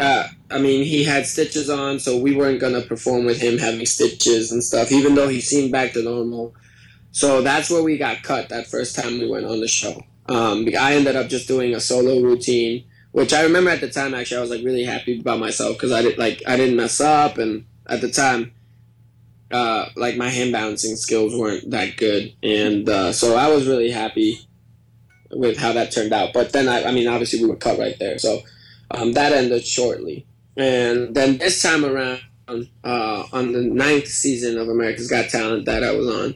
[0.00, 3.84] uh, I mean, he had stitches on, so we weren't gonna perform with him having
[3.84, 6.54] stitches and stuff, even though he seemed back to normal.
[7.12, 10.02] So that's where we got cut that first time we went on the show.
[10.26, 14.14] Um, I ended up just doing a solo routine, which I remember at the time.
[14.14, 17.00] Actually, I was like really happy about myself because I did like I didn't mess
[17.00, 18.52] up, and at the time,
[19.50, 23.90] uh, like my hand balancing skills weren't that good, and uh, so I was really
[23.90, 24.38] happy
[25.30, 26.32] with how that turned out.
[26.32, 28.42] But then I, I mean, obviously we were cut right there, so
[28.90, 30.26] um, that ended shortly.
[30.56, 32.20] And then this time around,
[32.84, 36.34] uh, on the ninth season of America's Got Talent that I was on,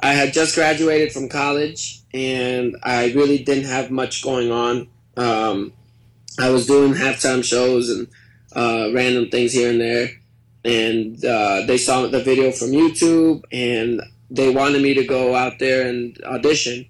[0.00, 4.88] I had just graduated from college, and I really didn't have much going on.
[5.16, 5.72] Um,
[6.38, 8.08] I was doing halftime shows and
[8.54, 10.10] uh, random things here and there
[10.64, 15.58] and uh, they saw the video from YouTube, and they wanted me to go out
[15.58, 16.86] there and audition.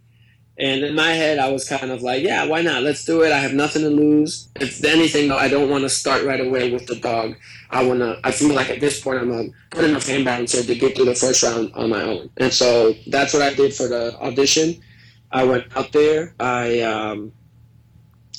[0.61, 2.83] And in my head, I was kind of like, yeah, why not?
[2.83, 3.33] Let's do it.
[3.33, 4.49] I have nothing to lose.
[4.57, 7.37] If anything, though, I don't want to start right away with the dog.
[7.71, 8.21] I want to.
[8.23, 11.07] I feel like at this point, I'm a good enough hand balancer to get through
[11.07, 12.29] the first round on my own.
[12.37, 14.83] And so that's what I did for the audition.
[15.33, 16.35] I went out there.
[16.39, 17.33] I um,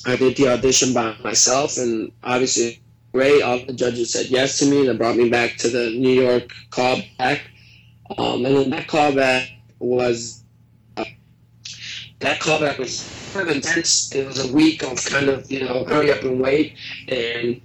[0.06, 2.80] I did the audition by myself, and obviously
[3.12, 3.42] great.
[3.42, 4.86] All the judges said yes to me.
[4.86, 7.40] That brought me back to the New York callback.
[8.16, 9.48] Um, and then that callback
[9.80, 10.41] was
[12.22, 14.14] that callback was kind of intense.
[14.14, 16.76] It was a week of kind of you know hurry up and wait,
[17.08, 17.60] and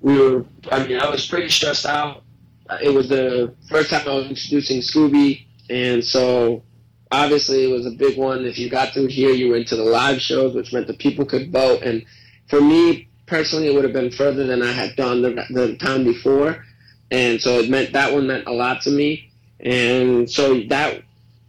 [0.00, 0.44] we were.
[0.70, 2.22] I mean, I was pretty stressed out.
[2.68, 6.62] Uh, it was the first time I was introducing Scooby, and so
[7.10, 8.44] obviously it was a big one.
[8.44, 11.24] If you got through here, you were into the live shows, which meant the people
[11.24, 11.82] could vote.
[11.82, 12.04] And
[12.48, 16.04] for me personally, it would have been further than I had done the, the time
[16.04, 16.64] before,
[17.10, 21.02] and so it meant that one meant a lot to me, and so that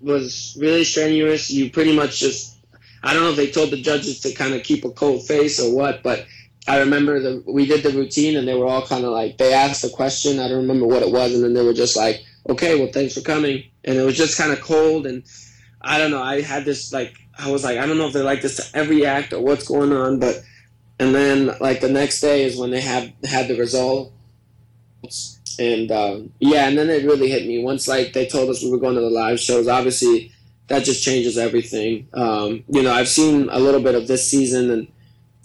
[0.04, 1.50] was really strenuous.
[1.50, 2.58] You pretty much just
[3.04, 5.60] I don't know if they told the judges to kind of keep a cold face
[5.60, 6.26] or what, but
[6.68, 9.54] I remember the we did the routine and they were all kind of like they
[9.54, 10.40] asked a question.
[10.40, 13.14] I don't remember what it was, and then they were just like, "Okay, well, thanks
[13.14, 15.24] for coming," and it was just kind of cold and
[15.82, 16.24] I don't know.
[16.24, 18.78] I had this like I was like I don't know if they like this to
[18.78, 20.42] every act or what's going on, but
[21.00, 26.34] and then like the next day is when they had had the results and um,
[26.40, 27.64] yeah and then it really hit me.
[27.64, 30.32] Once like they told us we were going to the live shows obviously
[30.68, 32.08] that just changes everything.
[32.14, 34.88] Um, you know i've seen a little bit of this season and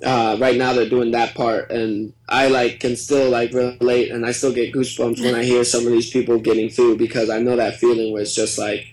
[0.05, 1.71] uh, right now they're doing that part.
[1.71, 5.64] And i like can still like relate and i still get goosebumps when i hear
[5.64, 8.87] some of these people getting through because i know that feeling where it's just like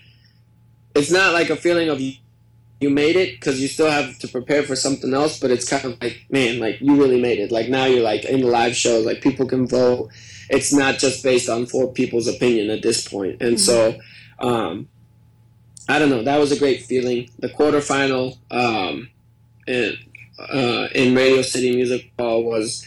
[0.94, 2.00] it's not like a feeling of
[2.80, 5.84] you made it because you still have to prepare for something else but it's kind
[5.84, 7.50] of like man like you really made it.
[7.50, 10.10] Like now you're like in the live show like people can vote
[10.48, 13.98] it's not just based on four people's opinion at this point and mm-hmm.
[13.98, 13.98] so
[14.38, 14.88] um,
[15.88, 19.08] i don't know that was a great feeling the quarterfinal um,
[19.66, 19.96] in,
[20.38, 22.86] uh, in radio city music hall was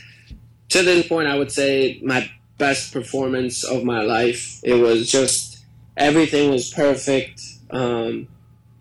[0.69, 5.59] to this point i would say my best performance of my life it was just
[5.97, 7.41] everything was perfect
[7.71, 8.27] um,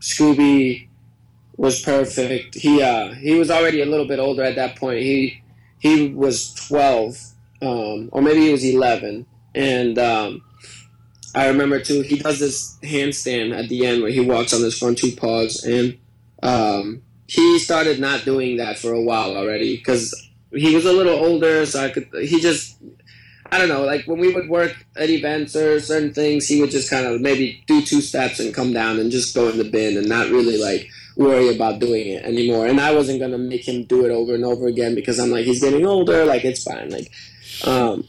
[0.00, 0.88] scooby
[1.58, 2.54] was perfect.
[2.54, 5.00] He uh, he was already a little bit older at that point.
[5.00, 5.42] He
[5.78, 7.18] he was twelve,
[7.62, 10.42] um, or maybe he was eleven, and um,
[11.34, 12.02] I remember too.
[12.02, 15.64] He does this handstand at the end where he walks on his front two paws,
[15.64, 15.98] and
[16.42, 20.14] um, he started not doing that for a while already because
[20.52, 21.66] he was a little older.
[21.66, 22.78] So I could he just
[23.50, 26.70] I don't know, like when we would work at events or certain things, he would
[26.70, 29.64] just kind of maybe do two steps and come down and just go in the
[29.64, 32.66] bin and not really like worry about doing it anymore.
[32.66, 35.46] And I wasn't gonna make him do it over and over again because I'm like,
[35.46, 36.90] he's getting older, like it's fine.
[36.90, 37.10] Like
[37.64, 38.04] um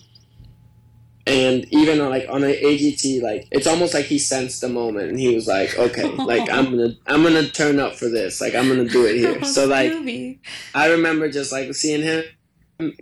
[1.30, 5.20] and even like on an AGT, like it's almost like he sensed the moment and
[5.20, 8.42] he was like, Okay, like I'm gonna I'm gonna turn up for this.
[8.42, 9.44] Like I'm gonna do it here.
[9.44, 9.92] so like
[10.74, 12.24] I remember just like seeing him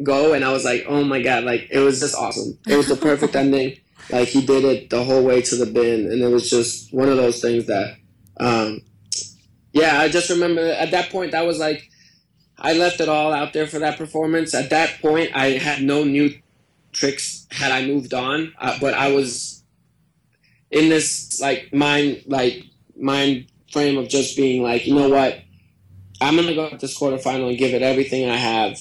[0.04, 2.58] go and I was like, Oh my god, like it was just awesome.
[2.68, 3.78] It was the perfect ending.
[4.10, 7.10] Like he did it the whole way to the bin and it was just one
[7.10, 7.96] of those things that
[8.40, 8.82] um
[9.72, 11.90] yeah, I just remember at that point that was like
[12.60, 14.54] I left it all out there for that performance.
[14.54, 16.32] At that point, I had no new
[16.92, 19.64] tricks had I moved on, uh, but I was
[20.72, 22.64] in this like mind like
[23.00, 25.40] mind frame of just being like, you know what,
[26.20, 28.80] I'm gonna go at this quarterfinal and give it everything I have.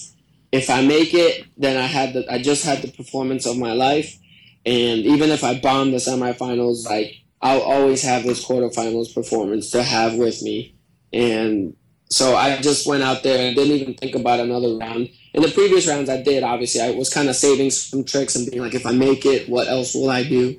[0.53, 3.73] If I make it, then I had the I just had the performance of my
[3.73, 4.17] life,
[4.65, 9.83] and even if I bomb the semifinals, like I'll always have this quarterfinals performance to
[9.83, 10.75] have with me,
[11.13, 11.77] and
[12.09, 15.11] so I just went out there and didn't even think about another round.
[15.35, 16.81] In the previous rounds, I did obviously.
[16.81, 19.69] I was kind of saving some tricks and being like, if I make it, what
[19.69, 20.59] else will I do?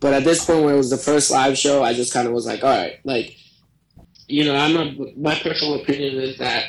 [0.00, 2.32] But at this point, where it was the first live show, I just kind of
[2.32, 3.36] was like, all right, like
[4.30, 6.66] you know, I'm a, my personal opinion is that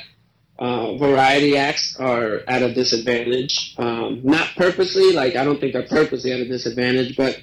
[0.59, 3.75] uh, variety acts are at a disadvantage.
[3.77, 7.41] Um, not purposely, like I don't think they're purposely at a disadvantage, but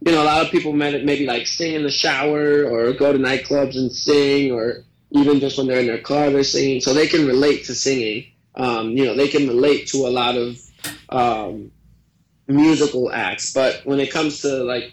[0.00, 3.18] you know, a lot of people maybe like sing in the shower or go to
[3.18, 7.06] nightclubs and sing, or even just when they're in their car they're singing, so they
[7.06, 8.26] can relate to singing.
[8.56, 10.58] Um, you know, they can relate to a lot of
[11.08, 11.72] um,
[12.46, 14.92] musical acts, but when it comes to like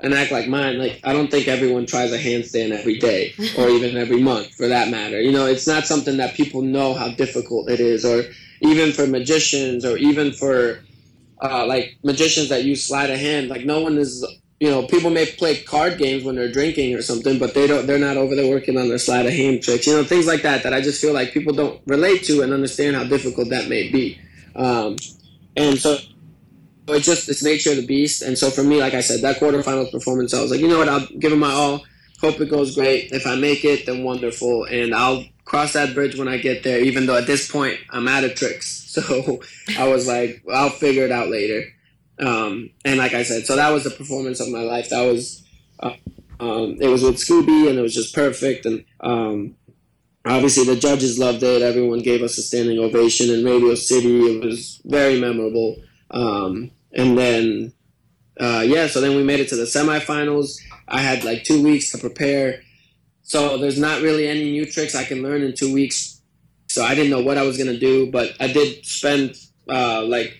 [0.00, 3.68] an act like mine, like I don't think everyone tries a handstand every day or
[3.68, 5.20] even every month for that matter.
[5.20, 8.24] You know, it's not something that people know how difficult it is, or
[8.60, 10.80] even for magicians or even for
[11.42, 13.48] uh, like magicians that use sleight of hand.
[13.48, 14.24] Like no one is,
[14.60, 17.86] you know, people may play card games when they're drinking or something, but they don't.
[17.86, 19.86] They're not over there working on their sleight of hand tricks.
[19.86, 22.52] You know, things like that that I just feel like people don't relate to and
[22.52, 24.18] understand how difficult that may be.
[24.54, 24.96] Um,
[25.56, 25.98] and so
[26.88, 28.22] it's just it's nature of the beast.
[28.22, 30.78] And so for me, like I said, that quarterfinals performance, I was like, you know
[30.78, 31.84] what, I'll give it my all.
[32.20, 33.12] Hope it goes great.
[33.12, 34.64] If I make it, then wonderful.
[34.64, 36.80] And I'll cross that bridge when I get there.
[36.80, 39.40] Even though at this point I'm out of tricks, so
[39.78, 41.73] I was like, I'll figure it out later.
[42.18, 44.90] Um, and like I said, so that was the performance of my life.
[44.90, 45.42] That was
[45.80, 45.94] uh,
[46.40, 48.66] um, it was with Scooby, and it was just perfect.
[48.66, 49.56] And um,
[50.24, 51.62] obviously the judges loved it.
[51.62, 54.20] Everyone gave us a standing ovation in Radio City.
[54.20, 55.76] It was very memorable.
[56.10, 57.72] Um, and then,
[58.40, 60.56] uh, yeah, so then we made it to the semifinals.
[60.88, 62.60] I had like two weeks to prepare.
[63.22, 66.20] So there's not really any new tricks I can learn in two weeks.
[66.68, 69.36] So I didn't know what I was to do, but I did spend,
[69.68, 70.36] uh, like,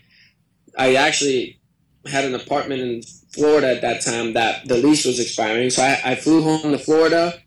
[0.76, 1.60] I actually
[2.06, 5.70] had an apartment in Florida at that time that the lease was expiring.
[5.70, 7.40] So I, I flew home to Florida,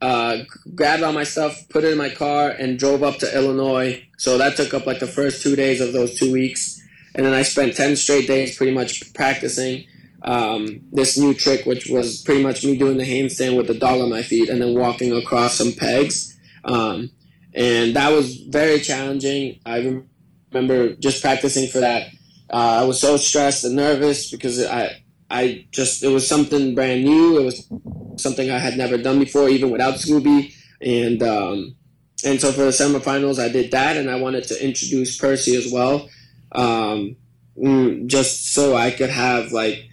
[0.00, 0.38] uh,
[0.74, 4.04] grabbed all my stuff, put it in my car, and drove up to Illinois.
[4.16, 6.78] So that took up like the first two days of those two weeks
[7.18, 9.84] and then I spent ten straight days pretty much practicing
[10.22, 14.00] um, this new trick, which was pretty much me doing the handstand with the dog
[14.00, 16.38] on my feet and then walking across some pegs.
[16.64, 17.10] Um,
[17.54, 19.58] and that was very challenging.
[19.66, 20.02] I
[20.52, 22.08] remember just practicing for that.
[22.50, 27.04] Uh, I was so stressed and nervous because I, I just it was something brand
[27.04, 27.38] new.
[27.38, 27.68] It was
[28.16, 30.54] something I had never done before, even without Scooby.
[30.80, 31.76] And um,
[32.24, 35.70] and so for the semifinals, I did that, and I wanted to introduce Percy as
[35.72, 36.08] well
[36.52, 37.16] um,
[37.56, 39.88] mm, just so I could have like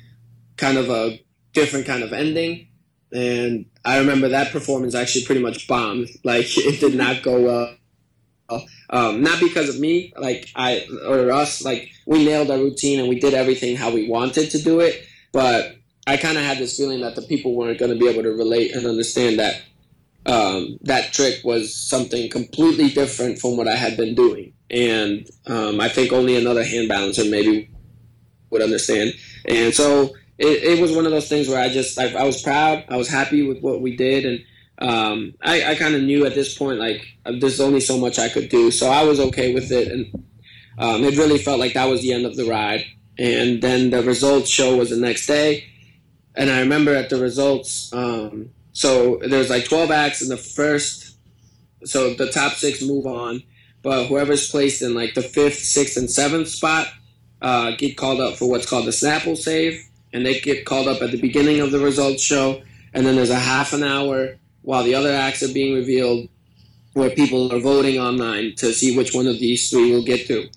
[0.57, 1.19] kind of a
[1.53, 2.67] different kind of ending.
[3.11, 6.09] And I remember that performance actually pretty much bombed.
[6.23, 8.65] Like it did not go well.
[8.89, 13.09] Um, not because of me, like I or us, like we nailed our routine and
[13.09, 15.05] we did everything how we wanted to do it.
[15.31, 15.75] But
[16.07, 18.31] I kind of had this feeling that the people weren't going to be able to
[18.31, 19.61] relate and understand that
[20.27, 25.79] um, that trick was something completely different from what I had been doing and um,
[25.79, 27.69] I think only another hand balancer maybe
[28.49, 29.13] would understand.
[29.47, 32.41] And so it, it was one of those things where I just I, I was
[32.41, 34.43] proud, I was happy with what we did, and
[34.79, 37.05] um, I, I kind of knew at this point like
[37.39, 40.25] there's only so much I could do, so I was okay with it, and
[40.77, 42.85] um, it really felt like that was the end of the ride.
[43.17, 45.65] And then the results show was the next day,
[46.35, 51.15] and I remember at the results, um, so there's like 12 acts in the first,
[51.85, 53.43] so the top six move on.
[53.81, 56.87] But whoever's placed in like the fifth, sixth, and seventh spot
[57.41, 61.01] uh, get called up for what's called the Snapple save, and they get called up
[61.01, 62.61] at the beginning of the results show,
[62.93, 66.27] and then there's a half an hour while the other acts are being revealed,
[66.95, 70.47] where people are voting online to see which one of these three will get through,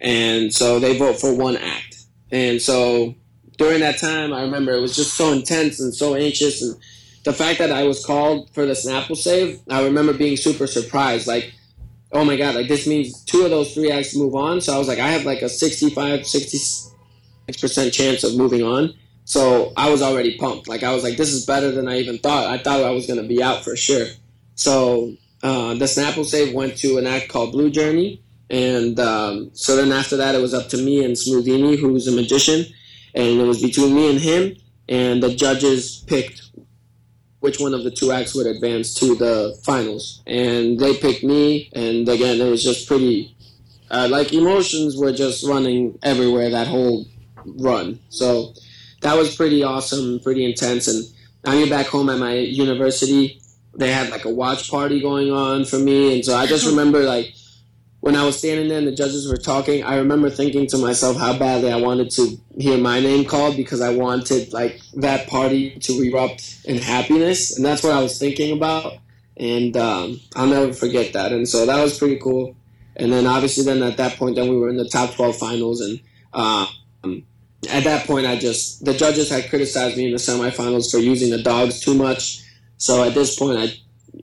[0.00, 1.96] and so they vote for one act,
[2.30, 3.14] and so
[3.58, 6.76] during that time, I remember it was just so intense and so anxious, and
[7.24, 11.26] the fact that I was called for the Snapple save, I remember being super surprised,
[11.26, 11.52] like
[12.12, 14.60] oh my god, like this means two of those three acts move on.
[14.60, 18.94] So I was like, I have like a 65, 66% chance of moving on.
[19.24, 20.68] So I was already pumped.
[20.68, 22.46] Like I was like, this is better than I even thought.
[22.46, 24.06] I thought I was gonna be out for sure.
[24.54, 29.76] So uh, the Snapple save went to an act called Blue Journey, and um, so
[29.76, 32.64] then after that, it was up to me and Smoothini, who's a magician,
[33.14, 34.56] and it was between me and him.
[34.88, 36.42] And the judges picked
[37.40, 40.22] which one of the two acts would advance to the finals.
[40.26, 43.34] And they picked me, and again, it was just pretty.
[43.90, 47.06] Uh, like emotions were just running everywhere that whole
[47.58, 47.98] run.
[48.08, 48.54] So
[49.02, 50.88] that was pretty awesome, pretty intense.
[50.88, 51.04] And
[51.44, 53.40] now you're back home at my university.
[53.78, 57.04] They had like a watch party going on for me, and so I just remember
[57.04, 57.34] like
[58.00, 61.16] when I was standing there and the judges were talking, I remember thinking to myself
[61.16, 65.78] how badly I wanted to hear my name called because I wanted like that party
[65.80, 68.94] to erupt in happiness, and that's what I was thinking about.
[69.36, 71.30] And um, I'll never forget that.
[71.32, 72.56] And so that was pretty cool.
[72.96, 75.80] And then obviously, then at that point, then we were in the top twelve finals,
[75.80, 76.00] and
[76.32, 77.22] um,
[77.70, 81.30] at that point, I just the judges had criticized me in the semifinals for using
[81.30, 82.42] the dogs too much.
[82.78, 83.72] So at this point, I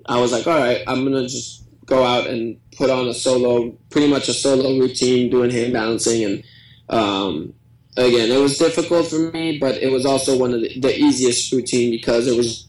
[0.08, 3.72] I was like, all right, I'm gonna just go out and put on a solo,
[3.90, 6.44] pretty much a solo routine, doing hand balancing, and
[6.90, 7.54] um,
[7.98, 11.52] again, it was difficult for me, but it was also one of the, the easiest
[11.52, 12.68] routine because it was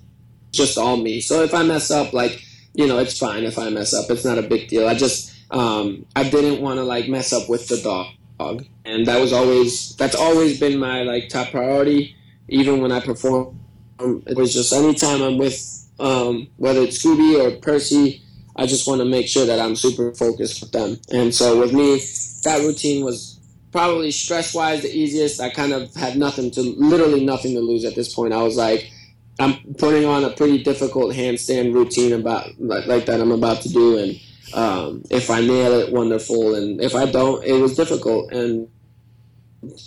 [0.52, 1.20] just all me.
[1.20, 2.42] So if I mess up, like
[2.74, 4.10] you know, it's fine if I mess up.
[4.10, 4.86] It's not a big deal.
[4.86, 9.20] I just um, I didn't want to like mess up with the dog, and that
[9.20, 12.14] was always that's always been my like top priority.
[12.48, 13.58] Even when I perform,
[14.00, 18.22] it was just anytime I'm with um, whether it's Scooby or Percy,
[18.56, 20.98] I just want to make sure that I'm super focused with them.
[21.12, 22.00] And so with me,
[22.44, 23.38] that routine was
[23.72, 25.40] probably stress wise the easiest.
[25.40, 28.32] I kind of had nothing to literally nothing to lose at this point.
[28.32, 28.90] I was like,
[29.38, 33.68] I'm putting on a pretty difficult handstand routine about like, like that I'm about to
[33.68, 34.20] do, and
[34.54, 38.68] um, if I nail it, wonderful, and if I don't, it was difficult, and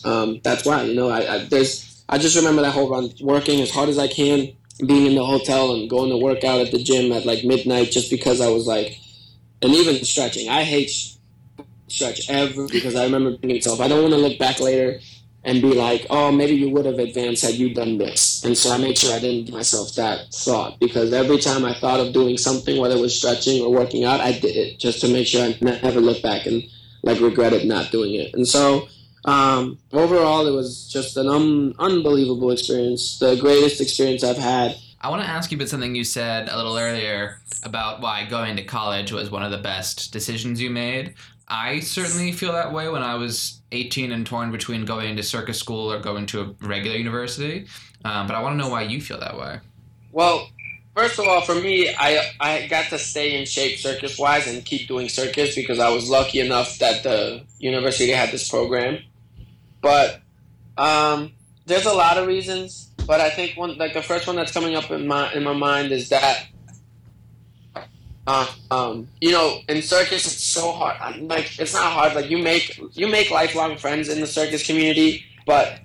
[0.03, 3.61] um, that's why you know I, I there's I just remember that whole run working
[3.61, 4.51] as hard as I can,
[4.85, 7.91] being in the hotel and going to work out at the gym at like midnight
[7.91, 8.99] just because I was like,
[9.61, 10.49] and even stretching.
[10.49, 10.89] I hate
[11.87, 14.99] stretch ever because I remember thinking myself, I don't want to look back later
[15.43, 18.43] and be like, oh, maybe you would have advanced had you done this.
[18.43, 21.73] And so I made sure I didn't give myself that thought because every time I
[21.73, 24.99] thought of doing something, whether it was stretching or working out, I did it just
[25.01, 26.63] to make sure I never look back and
[27.03, 28.33] like regretted not doing it.
[28.33, 28.87] And so
[29.25, 34.77] um, overall, it was just an un- unbelievable experience, the greatest experience I've had.
[35.01, 38.55] I want to ask you about something you said a little earlier about why going
[38.57, 41.15] to college was one of the best decisions you made.
[41.47, 45.57] I certainly feel that way when I was 18 and torn between going to circus
[45.57, 47.65] school or going to a regular university.
[48.05, 49.59] Um, but I want to know why you feel that way.
[50.11, 50.49] Well,
[50.95, 54.63] first of all, for me, I I got to stay in shape circus wise and
[54.63, 58.99] keep doing circus because I was lucky enough that the university had this program.
[59.81, 60.19] But
[60.77, 61.33] um,
[61.65, 64.75] there's a lot of reasons, but I think one like the first one that's coming
[64.75, 66.47] up in my in my mind is that
[68.29, 71.19] uh, um, you know, in circus, it's so hard.
[71.21, 72.13] Like, it's not hard.
[72.13, 75.79] Like, you make you make lifelong friends in the circus community, but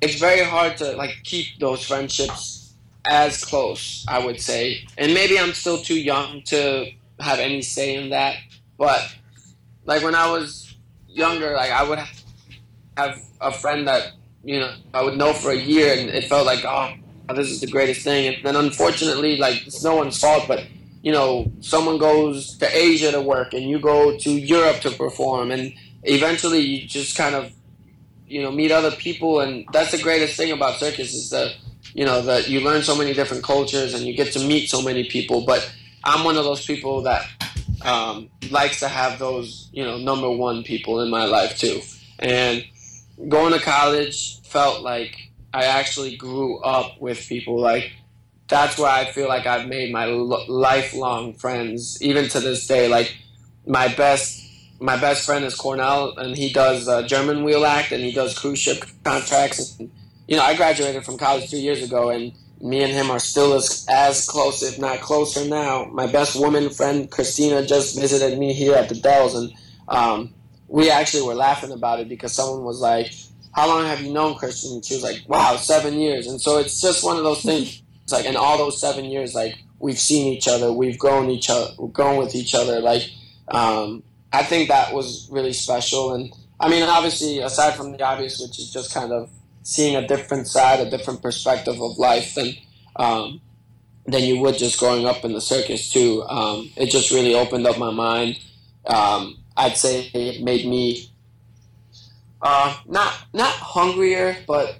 [0.00, 4.04] it's very hard to like keep those friendships as close.
[4.08, 6.90] I would say, and maybe I'm still too young to
[7.20, 8.38] have any say in that.
[8.76, 9.14] But
[9.84, 10.74] like when I was
[11.08, 12.00] younger, like I would
[12.96, 14.12] have a friend that
[14.44, 16.94] you know I would know for a year, and it felt like, oh,
[17.34, 18.34] this is the greatest thing.
[18.34, 20.66] And then unfortunately, like it's no one's fault, but
[21.02, 25.50] you know, someone goes to Asia to work and you go to Europe to perform,
[25.50, 25.74] and
[26.04, 27.52] eventually you just kind of,
[28.28, 31.56] you know, meet other people, and that's the greatest thing about circus is that,
[31.92, 34.80] you know, that you learn so many different cultures and you get to meet so
[34.80, 35.44] many people.
[35.44, 35.68] But
[36.04, 37.26] I'm one of those people that
[37.84, 41.80] um, likes to have those, you know, number one people in my life too,
[42.20, 42.64] and
[43.28, 47.92] going to college felt like I actually grew up with people like
[48.52, 52.86] that's where I feel like I've made my lifelong friends, even to this day.
[52.86, 53.16] Like
[53.66, 54.46] my best,
[54.78, 58.38] my best friend is Cornell, and he does uh, German wheel act, and he does
[58.38, 59.78] cruise ship contracts.
[59.78, 59.90] And,
[60.28, 63.54] you know, I graduated from college two years ago, and me and him are still
[63.54, 65.86] as as close, if not closer now.
[65.86, 69.52] My best woman friend Christina just visited me here at the Dells, and
[69.88, 70.34] um,
[70.72, 73.12] we actually were laughing about it because someone was like,
[73.54, 76.58] "How long have you known Christian?" And she was like, "Wow, seven years." And so
[76.58, 79.98] it's just one of those things it's like in all those seven years, like we've
[79.98, 82.80] seen each other, we've grown each other, grown with each other.
[82.80, 83.02] Like
[83.48, 84.02] um,
[84.32, 86.14] I think that was really special.
[86.14, 89.30] And I mean, obviously, aside from the obvious, which is just kind of
[89.62, 92.54] seeing a different side, a different perspective of life than
[92.96, 93.40] um,
[94.06, 96.22] than you would just growing up in the circus too.
[96.24, 98.38] Um, it just really opened up my mind.
[98.86, 101.08] Um, I'd say it made me
[102.42, 104.76] uh, not not hungrier, but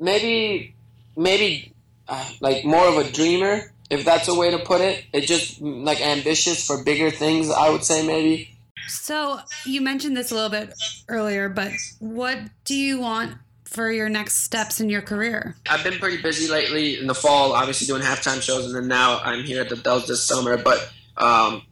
[0.00, 0.74] maybe
[1.16, 1.72] maybe
[2.08, 5.04] uh, like more of a dreamer, if that's a way to put it.
[5.12, 7.50] It just like ambitious for bigger things.
[7.50, 8.58] I would say maybe.
[8.88, 10.74] So you mentioned this a little bit
[11.08, 13.34] earlier, but what do you want
[13.64, 15.54] for your next steps in your career?
[15.68, 19.20] I've been pretty busy lately in the fall, obviously doing halftime shows, and then now
[19.22, 20.56] I'm here at the Dells this summer.
[20.56, 21.62] But um,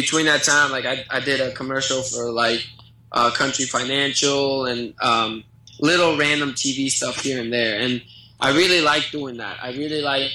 [0.00, 2.64] between that time, like I, I did a commercial for like
[3.10, 5.42] uh, Country Financial and um,
[5.80, 8.02] little random TV stuff here and there, and
[8.40, 9.58] I really like doing that.
[9.62, 10.30] I really like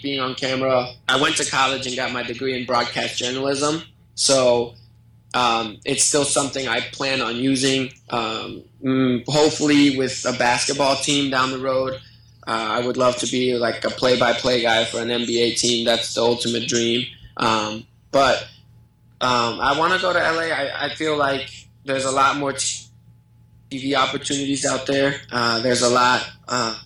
[0.00, 0.92] being on camera.
[1.08, 3.82] I went to college and got my degree in broadcast journalism,
[4.14, 4.74] so
[5.34, 7.92] um, it's still something I plan on using.
[8.10, 11.94] Um, mm, hopefully, with a basketball team down the road.
[12.44, 15.84] Uh, I would love to be like a play-by-play guy for an NBA team.
[15.84, 17.06] That's the ultimate dream.
[17.36, 18.48] Um, but
[19.22, 20.52] um, I want to go to LA.
[20.52, 21.48] I, I, feel like
[21.84, 25.14] there's a lot more TV opportunities out there.
[25.30, 26.76] Uh, there's a lot, uh,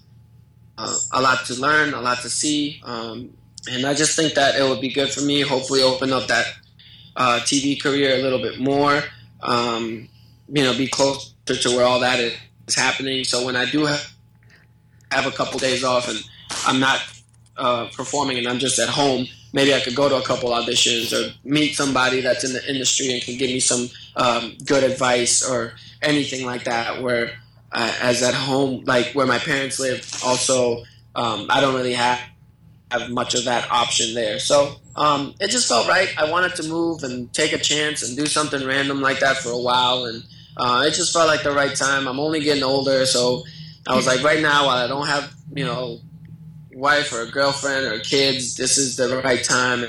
[0.77, 3.31] uh, a lot to learn, a lot to see, um,
[3.71, 5.41] and I just think that it would be good for me.
[5.41, 6.47] Hopefully, open up that
[7.17, 9.03] uh, TV career a little bit more.
[9.43, 10.09] Um,
[10.49, 13.25] you know, be closer to where all that is happening.
[13.25, 14.13] So when I do have
[15.11, 16.19] have a couple days off and
[16.67, 17.01] I'm not
[17.57, 21.13] uh, performing and I'm just at home, maybe I could go to a couple auditions
[21.13, 25.49] or meet somebody that's in the industry and can give me some um, good advice
[25.49, 27.03] or anything like that.
[27.03, 27.33] Where
[27.73, 30.85] uh, as at home, like where my parents live, also
[31.15, 32.21] um, I don't really have
[32.91, 34.39] have much of that option there.
[34.39, 36.09] So um, it just felt right.
[36.17, 39.51] I wanted to move and take a chance and do something random like that for
[39.51, 40.23] a while, and
[40.57, 42.07] uh, it just felt like the right time.
[42.07, 43.45] I'm only getting older, so
[43.87, 46.01] I was like, right now, while I don't have, you know,
[46.77, 49.87] wife or a girlfriend or kids, this is the right time.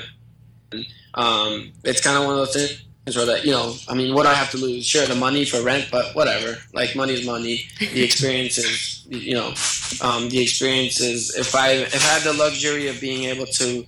[0.72, 4.14] And, um, it's kind of one of those things where that, you know, I mean,
[4.14, 4.86] what do I have to lose?
[4.86, 6.56] Sure, the money for rent, but whatever.
[6.72, 7.62] Like, money is money.
[7.78, 9.52] The experience is, you know,
[10.02, 13.84] um, the experience is, if I, if I had the luxury of being able to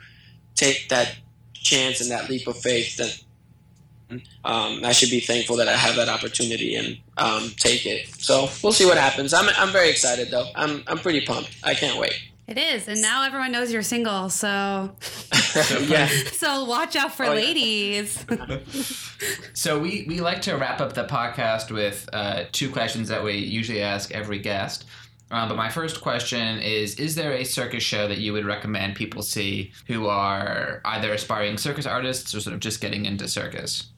[0.55, 1.17] take that
[1.55, 5.97] chance and that leap of faith, then um, I should be thankful that I have
[5.97, 8.09] that opportunity and um, take it.
[8.19, 9.33] So we'll see what happens.
[9.33, 10.49] I'm, I'm very excited though.
[10.55, 11.57] I'm, I'm pretty pumped.
[11.63, 12.30] I can't wait.
[12.51, 14.29] It is, and now everyone knows you're single.
[14.29, 14.49] So
[15.83, 16.09] yeah.
[16.33, 18.27] So watch out for oh, ladies.
[18.29, 18.59] Yeah.
[19.53, 23.35] so we we like to wrap up the podcast with uh, two questions that we
[23.37, 24.85] usually ask every guest.
[25.31, 28.97] Um, but my first question is Is there a circus show that you would recommend
[28.97, 33.91] people see who are either aspiring circus artists or sort of just getting into circus?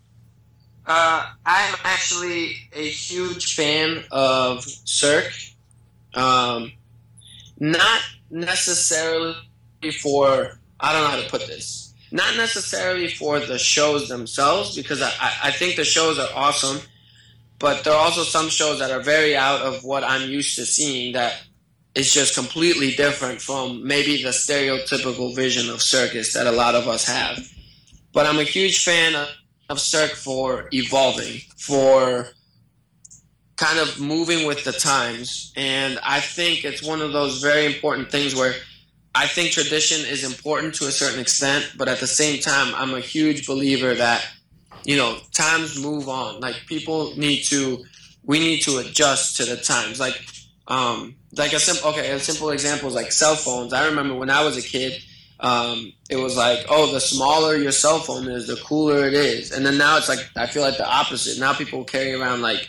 [0.84, 5.32] Uh, I'm actually a huge fan of Cirque.
[6.12, 6.72] Um,
[7.58, 8.02] not
[8.32, 9.36] necessarily
[10.00, 15.00] for, I don't know how to put this, not necessarily for the shows themselves, because
[15.00, 15.12] I,
[15.44, 16.80] I think the shows are awesome,
[17.60, 20.66] but there are also some shows that are very out of what I'm used to
[20.66, 21.42] seeing that
[21.94, 26.88] is just completely different from maybe the stereotypical vision of circus that a lot of
[26.88, 27.38] us have.
[28.12, 29.28] But I'm a huge fan of
[29.72, 32.28] of Cirque for evolving, for
[33.56, 35.52] kind of moving with the times.
[35.56, 38.54] And I think it's one of those very important things where
[39.14, 42.94] I think tradition is important to a certain extent, but at the same time, I'm
[42.94, 44.26] a huge believer that,
[44.84, 46.40] you know, times move on.
[46.40, 47.84] Like people need to,
[48.24, 50.00] we need to adjust to the times.
[50.00, 50.24] Like,
[50.66, 53.74] um, like a simple, okay, a simple example is like cell phones.
[53.74, 55.02] I remember when I was a kid,
[55.40, 59.50] um, it was like, oh, the smaller your cell phone is, the cooler it is.
[59.50, 61.38] And then now it's like, I feel like the opposite.
[61.38, 62.66] Now people carry around like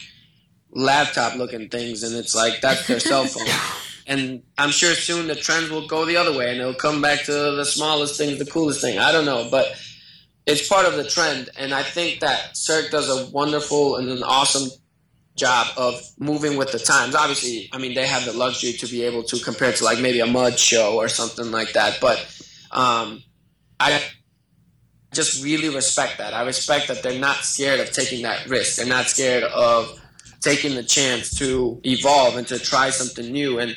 [0.73, 3.47] laptop looking things, and it's like that's their cell phone.
[4.05, 7.23] And I'm sure soon the trends will go the other way, and it'll come back
[7.23, 8.99] to the smallest thing, the coolest thing.
[8.99, 9.77] I don't know, but
[10.45, 11.49] it's part of the trend.
[11.57, 14.69] And I think that Cirque does a wonderful and an awesome
[15.35, 17.15] job of moving with the times.
[17.15, 20.19] Obviously, I mean, they have the luxury to be able to compare to like maybe
[20.19, 22.17] a mud show or something like that, but
[22.71, 23.23] um,
[23.79, 24.03] I
[25.13, 26.33] just really respect that.
[26.33, 28.77] I respect that they're not scared of taking that risk.
[28.77, 29.99] They're not scared of
[30.43, 33.59] taking the chance to evolve and to try something new.
[33.59, 33.75] And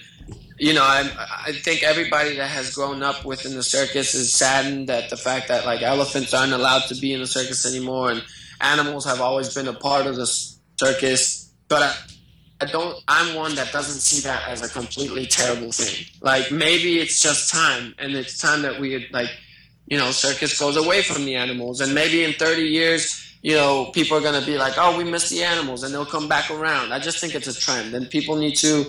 [0.58, 1.10] you know, I,
[1.46, 5.48] I think everybody that has grown up within the circus is saddened at the fact
[5.48, 8.24] that like elephants aren't allowed to be in the circus anymore, and
[8.60, 10.26] animals have always been a part of the
[10.78, 11.50] circus.
[11.68, 11.96] But I,
[12.62, 13.02] I don't.
[13.06, 16.06] I'm one that doesn't see that as a completely terrible thing.
[16.22, 19.30] Like maybe it's just time, and it's time that we like,
[19.86, 23.92] you know, circus goes away from the animals, and maybe in 30 years, you know,
[23.92, 26.92] people are gonna be like, oh, we miss the animals, and they'll come back around.
[26.92, 28.86] I just think it's a trend, and people need to.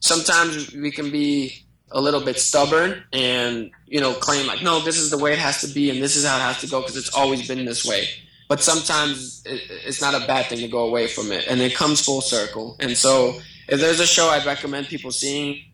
[0.00, 4.98] Sometimes we can be a little bit stubborn and you know claim like, no, this
[4.98, 6.80] is the way it has to be, and this is how it has to go
[6.80, 8.08] because it's always been this way
[8.48, 11.74] but sometimes it, it's not a bad thing to go away from it, and it
[11.74, 12.76] comes full circle.
[12.80, 13.38] And so,
[13.68, 15.64] if there's a show I'd recommend people seeing,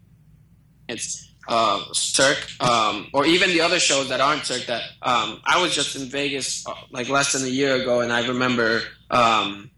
[0.88, 4.66] it's uh, Cirque, um, or even the other shows that aren't Cirque.
[4.66, 8.12] That um, I was just in Vegas uh, like less than a year ago, and
[8.12, 9.70] I remember um,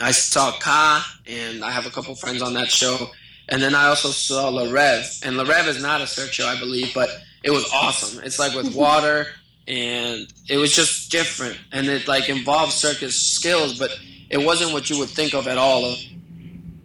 [0.00, 3.10] I saw Ka, and I have a couple friends on that show.
[3.48, 6.48] And then I also saw Le Rêve, and Le Rêve is not a Cirque show,
[6.48, 7.08] I believe, but
[7.44, 8.24] it was awesome.
[8.24, 9.28] It's like with water
[9.68, 13.90] and it was just different and it like involved circus skills but
[14.30, 15.98] it wasn't what you would think of at all of,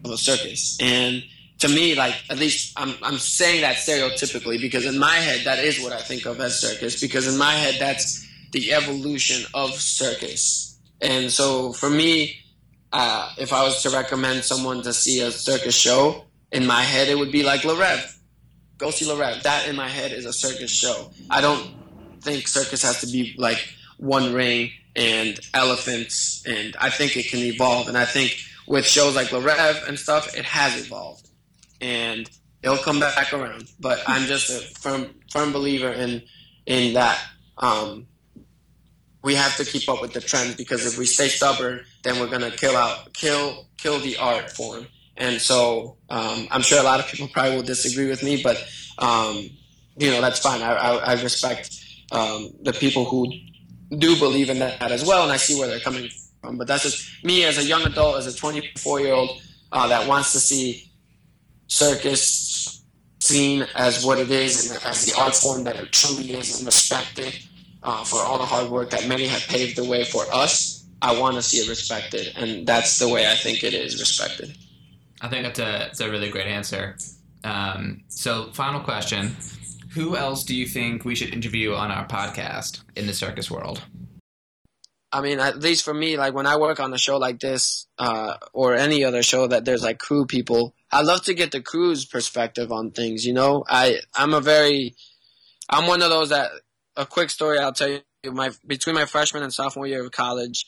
[0.03, 1.23] of a circus and
[1.61, 5.59] to me, like at least I'm I'm saying that stereotypically because in my head that
[5.59, 9.71] is what I think of as circus because in my head that's the evolution of
[9.73, 10.79] circus.
[11.01, 12.37] And so for me,
[12.93, 17.07] uh, if I was to recommend someone to see a circus show, in my head
[17.07, 18.17] it would be like Le Rêve.
[18.77, 19.41] Go see Le Rêve.
[19.43, 21.11] That in my head is a circus show.
[21.29, 21.71] I don't
[22.21, 23.59] think circus has to be like
[23.97, 27.87] one ring and elephants, and I think it can evolve.
[27.87, 28.37] And I think
[28.67, 31.29] with shows like Le Rêve and stuff, it has evolved,
[31.81, 32.29] and
[32.63, 33.71] it'll come back around.
[33.79, 36.21] But I'm just a firm firm believer in
[36.65, 37.19] in that.
[37.57, 38.07] Um,
[39.23, 42.29] we have to keep up with the trends because if we stay stubborn, then we're
[42.29, 44.87] gonna kill out kill kill the art form.
[45.17, 48.57] And so um, I'm sure a lot of people probably will disagree with me, but
[48.97, 49.49] um,
[49.97, 50.61] you know that's fine.
[50.61, 51.79] I, I, I respect
[52.11, 53.31] um, the people who
[53.97, 56.09] do believe in that as well, and I see where they're coming
[56.41, 56.57] from.
[56.57, 60.07] But that's just me as a young adult, as a 24 year old uh, that
[60.07, 60.90] wants to see
[61.71, 62.83] circus
[63.19, 66.65] seen as what it is and as the art form that it truly is and
[66.65, 67.33] respected
[67.81, 70.85] uh, for all the hard work that many have paved the way for us.
[71.01, 74.55] I want to see it respected, and that's the way I think it is respected.
[75.21, 76.97] I think that's a, that's a really great answer.
[77.43, 79.35] Um, so, final question
[79.93, 83.81] Who else do you think we should interview on our podcast in the circus world?
[85.13, 87.87] I mean, at least for me, like when I work on a show like this,
[87.97, 91.61] uh, or any other show that there's like crew people, I love to get the
[91.61, 93.25] crew's perspective on things.
[93.25, 94.95] You know, I I'm a very,
[95.69, 96.51] I'm one of those that.
[96.97, 98.01] A quick story I'll tell you.
[98.25, 100.65] My between my freshman and sophomore year of college,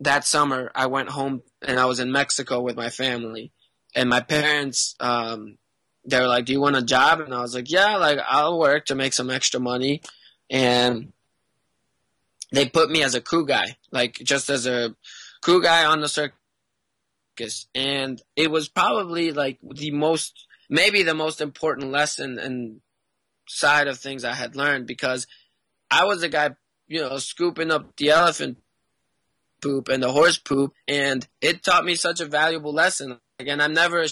[0.00, 3.52] that summer I went home and I was in Mexico with my family,
[3.94, 5.56] and my parents, um,
[6.04, 8.58] they were like, "Do you want a job?" And I was like, "Yeah, like I'll
[8.58, 10.02] work to make some extra money,"
[10.50, 11.14] and
[12.52, 14.94] they put me as a crew guy, like just as a
[15.42, 17.66] crew guy on the circus.
[17.74, 22.80] And it was probably like the most, maybe the most important lesson and
[23.48, 25.26] side of things I had learned because
[25.90, 26.50] I was a guy,
[26.88, 28.58] you know, scooping up the elephant
[29.62, 30.72] poop and the horse poop.
[30.88, 33.18] And it taught me such a valuable lesson.
[33.38, 34.04] Again, I'm never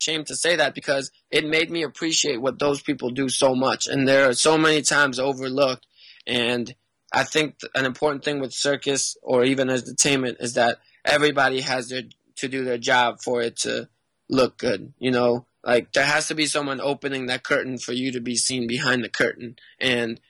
[0.00, 3.86] ashamed to say that because it made me appreciate what those people do so much.
[3.86, 5.86] And they're so many times overlooked.
[6.26, 6.74] And
[7.12, 12.02] I think an important thing with circus or even entertainment is that everybody has their
[12.36, 13.88] to do their job for it to
[14.28, 14.92] look good.
[14.98, 18.36] You know, like there has to be someone opening that curtain for you to be
[18.36, 20.20] seen behind the curtain, and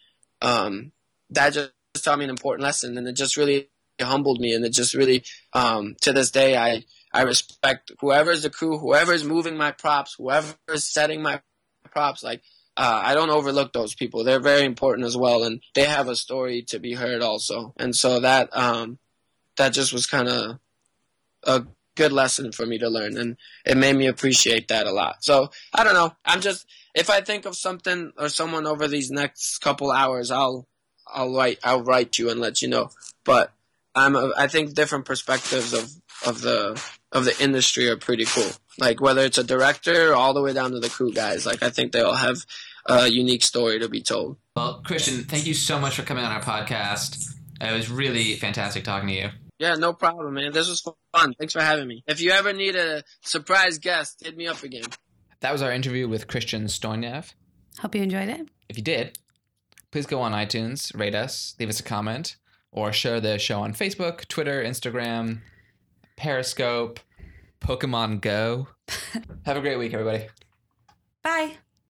[0.42, 0.92] um,
[1.30, 1.72] that just
[2.02, 3.68] taught me an important lesson, and it just really
[4.00, 5.22] humbled me, and it just really
[5.52, 10.84] um, to this day I I respect whoever's the crew, whoever's moving my props, whoever's
[10.84, 11.40] setting my
[11.90, 12.42] props, like
[12.80, 14.24] uh, I don't overlook those people.
[14.24, 17.74] They're very important as well, and they have a story to be heard also.
[17.76, 18.98] And so that um,
[19.58, 20.58] that just was kind of
[21.44, 25.22] a good lesson for me to learn, and it made me appreciate that a lot.
[25.22, 26.16] So I don't know.
[26.24, 30.66] I'm just if I think of something or someone over these next couple hours, I'll
[31.06, 32.92] I'll write I'll write you and let you know.
[33.24, 33.52] But
[33.94, 35.92] I'm a, I think different perspectives of
[36.26, 38.52] of the of the industry are pretty cool.
[38.78, 41.44] Like whether it's a director all the way down to the crew guys.
[41.44, 42.38] Like I think they all have
[42.86, 44.36] a unique story to be told.
[44.56, 47.34] Well, Christian, thank you so much for coming on our podcast.
[47.60, 49.28] It was really fantastic talking to you.
[49.58, 50.52] Yeah, no problem, man.
[50.52, 50.80] This was
[51.12, 51.34] fun.
[51.38, 52.02] Thanks for having me.
[52.06, 54.84] If you ever need a surprise guest, hit me up again.
[55.40, 57.34] That was our interview with Christian Stoinev.
[57.78, 58.48] Hope you enjoyed it.
[58.68, 59.18] If you did,
[59.90, 62.36] please go on iTunes, rate us, leave us a comment,
[62.72, 65.40] or share the show on Facebook, Twitter, Instagram,
[66.16, 67.00] Periscope,
[67.60, 68.68] Pokemon Go.
[69.44, 70.26] Have a great week, everybody.
[71.22, 71.56] Bye.